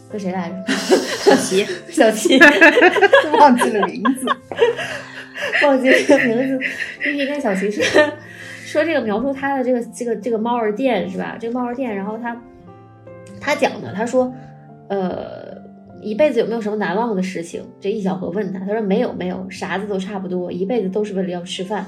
[0.10, 0.74] 跟谁来着？
[0.74, 2.40] 小 齐小齐，
[3.40, 4.26] 忘记了名字。
[5.64, 6.66] 忘记了名字。
[7.10, 7.84] 一皮跟小齐说
[8.64, 11.38] 说这个描述他的这个这个这个猫儿店是吧？
[11.40, 12.42] 这个猫儿店，然后他
[13.40, 14.34] 他讲的，他说，
[14.90, 15.58] 呃，
[16.02, 17.64] 一辈子有没有什么难忘的事情？
[17.80, 21.86] 这易小河问他，他说没有没有，啥子都差不多，一辈子都是为了要吃饭。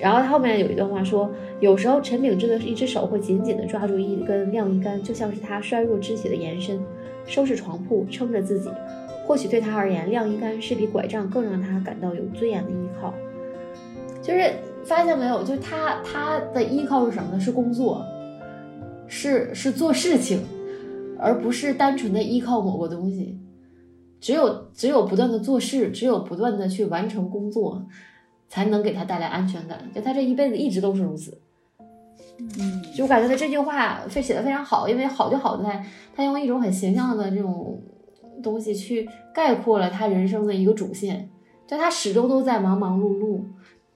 [0.00, 1.30] 然后他后面有一段话说，
[1.60, 6.80] 有时候陈炳志的一只手会紧紧地抓住一根晾衣杆，就像是他衰弱肢体的延伸，
[7.26, 8.70] 收拾床铺，撑着自己。
[9.26, 13.12] 或许对他而言，晾衣杆是比拐杖更让他感到有尊严的依靠。
[14.22, 14.52] 就是
[14.84, 17.38] 发现没有，就是他他的依靠是什么呢？
[17.38, 18.04] 是工作，
[19.06, 20.40] 是是做事情，
[21.18, 23.38] 而不是单纯的依靠某个东西。
[24.20, 27.86] 只有只有不断的做事，只有不断的去完成工作，
[28.50, 29.78] 才能给他带来安全感。
[29.94, 31.40] 就他这一辈子一直都是如此。
[32.58, 35.84] 嗯，就我感觉他这句话非写的非常好，因为好就好在
[36.16, 37.78] 他用一种很形象的这种
[38.42, 41.28] 东西去概括了他人生的一个主线，
[41.66, 43.42] 就他始终都在忙忙碌碌，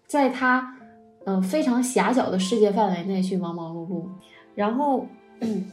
[0.07, 0.77] 在他
[1.25, 4.05] 嗯、呃非常狭小的世界范围内去忙忙碌碌，
[4.55, 5.07] 然后
[5.41, 5.71] 嗯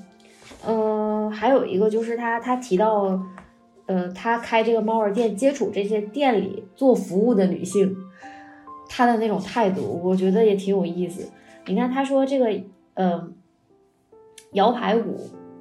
[0.65, 3.21] 呃还有一个就是他他提到
[3.87, 7.93] 呃他开这个猫儿店接触这些店里做服务的女性，
[8.93, 11.31] 他的那种态度，我觉得也挺有意思。
[11.65, 12.51] 你看，他说这个，
[12.95, 13.25] 呃，
[14.51, 15.17] 摇排舞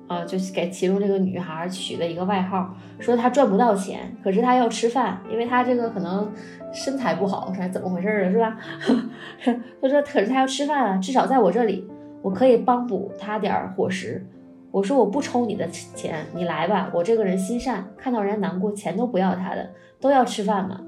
[0.09, 6.29] 啊、就是给其中这个女孩取了一个外号，说她赚不到钱，可是她要吃饭，因为她这个可能
[6.73, 8.59] 身材不好，是怎么回事儿，是吧？
[9.81, 11.89] 他说，可是她要吃饭啊，至少在我这里，
[12.23, 14.27] 我可以帮补她点儿伙食。
[14.73, 19.71] 我说我不抽你的钱，你来吧，我这个人心善，看到人家难过，钱都不要他的，
[20.01, 20.81] 都要吃饭嘛。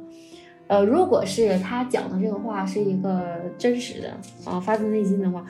[0.72, 3.22] 呃，如果是他讲的这个话是一个
[3.58, 4.08] 真实的
[4.46, 5.44] 啊，发自内心的话，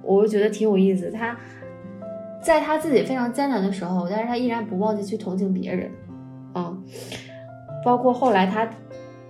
[0.00, 1.10] 我就觉得挺有意思。
[1.10, 1.36] 他
[2.40, 5.90] 在他自己非常艰难的时候，但是他依然不忘记去同情别人，
[6.54, 6.84] 嗯，
[7.84, 8.70] 包括后来他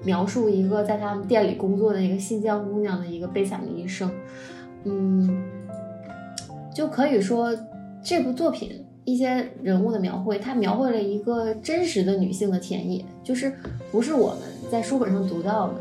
[0.04, 4.12] 描述一个在他们店里工作的一个新疆姑娘的一个悲惨的一生，
[4.84, 5.42] 嗯，
[6.74, 7.56] 就可以说
[8.02, 13.50] 这部作品一些人物的描绘，它描绘了一个真实的女性的田野，就是
[13.90, 14.40] 不是我们
[14.70, 15.74] 在书本上读到的。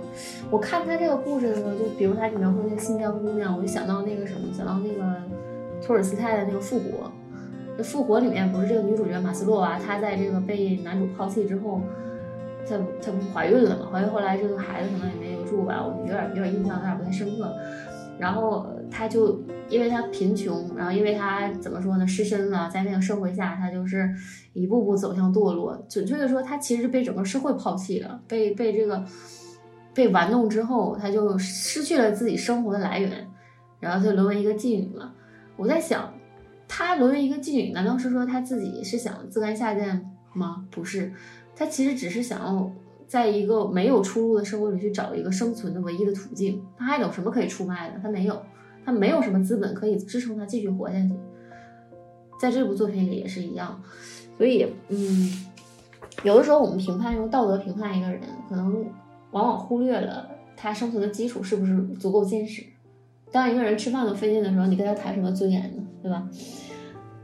[0.50, 5.16] 我看他这个故事的时候，就比如他描述那个新疆姑娘，我就想到那个什么，想到那个
[5.86, 6.86] 托尔斯泰的那个《复活》。
[7.78, 11.80] 那《复活》里面不是这个女主角马斯洛娃，她在这个被男主抛弃之后，
[12.68, 13.88] 她她不怀孕了嘛？
[13.92, 17.54] 怀孕后来这个孩子可能也没留住吧，我有点有点印象，有点不太深刻。
[18.20, 24.14] 然后他就因为他贫穷，然后因为他怎么说呢，失身了，在那个社会下，他就是
[24.52, 25.82] 一步步走向堕落。
[25.88, 29.04] 准确的说，他其实被整个社会抛弃了，被被这个
[29.94, 33.26] 被玩弄之后，他就失去了自己生活的来源，
[33.80, 35.14] 然后就沦为一个妓女了。
[35.56, 36.14] 我在想，
[36.68, 40.66] 他沦为一个妓女，难道是说他自己是想自甘下贱吗？
[40.70, 41.14] 不是，
[41.56, 42.70] 他其实只是想要
[43.10, 46.64] 在一个没有出路的社会里去找一个生存的唯一的途径。
[46.78, 48.00] 他还有什么可以出卖的？
[48.04, 48.40] 他没有，
[48.86, 51.16] 他没有什么资本可以支撑他继续活下去。
[52.40, 53.82] 在这部作品里也是一样，
[54.38, 55.48] 所以嗯，
[56.24, 58.86] 有的时候我们评判用道德评判一个人，可能
[59.32, 62.64] 往往忽略了他生存的基础是不是足够坚实。
[63.32, 65.84] 当一个人吃饭都费劲的时候，你跟他谈什么尊严呢？
[66.04, 66.30] 对吧？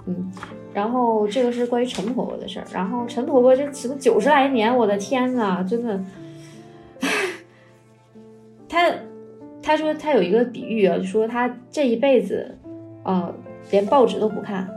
[0.08, 0.32] 嗯，
[0.74, 2.66] 然后这个是关于陈婆婆的事儿。
[2.74, 6.00] 然后陈婆婆这什么九十来年，我的天呐，真的，
[8.70, 8.92] 她
[9.62, 12.58] 她说她有一个比喻啊，就说她这一辈子
[13.04, 13.32] 啊、
[13.72, 14.70] 连报纸都不看，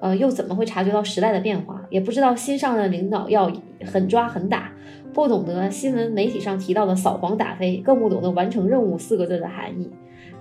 [0.00, 1.80] 呃，又怎么会察觉到时代的变化？
[1.90, 3.50] 也不知道新上任领导要
[3.84, 4.72] 狠抓狠打，
[5.12, 9.90] 不懂得新闻媒体上提到的扫黄打非，更不懂得完成任务四个字的含义。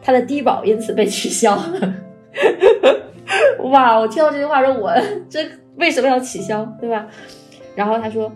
[0.02, 1.94] 他的低保因此被取消了。
[3.72, 3.98] 哇！
[4.00, 4.94] 我听到这句话说，我
[5.30, 5.40] 这
[5.76, 7.08] 为什么要取消，对吧？
[7.76, 8.32] 然后他说，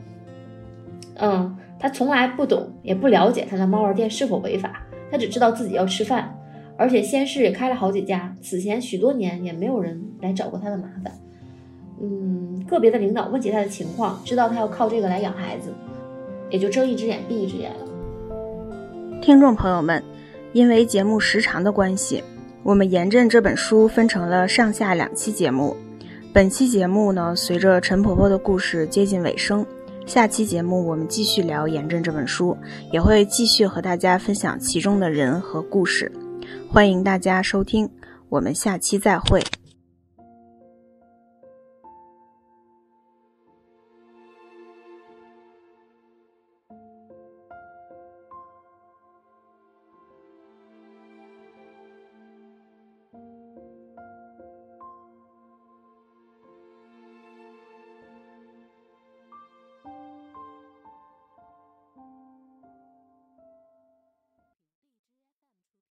[1.16, 6.36] 嗯，他从来不懂也不了解他的猫儿店是否违法，他只知道自己要吃饭，
[6.78, 11.14] 而且先是也开了好几家，此前许多年也没有人来找过他的麻烦。
[12.02, 15.74] 嗯，个别的领导问起他的情况，知道他要靠这个来养孩子，
[16.50, 19.20] 也就睁一只眼闭一只眼了。
[19.22, 20.04] 听众朋友们，
[20.54, 22.24] 因为节目时长的关系，
[22.68, 25.74] 我们《严正》这本书分成了上下两期节目。
[26.34, 29.66] 本期节目呢，随着陈婆婆的故事接近尾声，
[30.06, 32.58] 下期节目我们继续聊《严正》这本书，
[32.92, 36.12] 也会继续和大家分享其中的人和故事。
[36.70, 37.90] 欢迎大家收听，
[38.28, 39.42] 我们下期再会。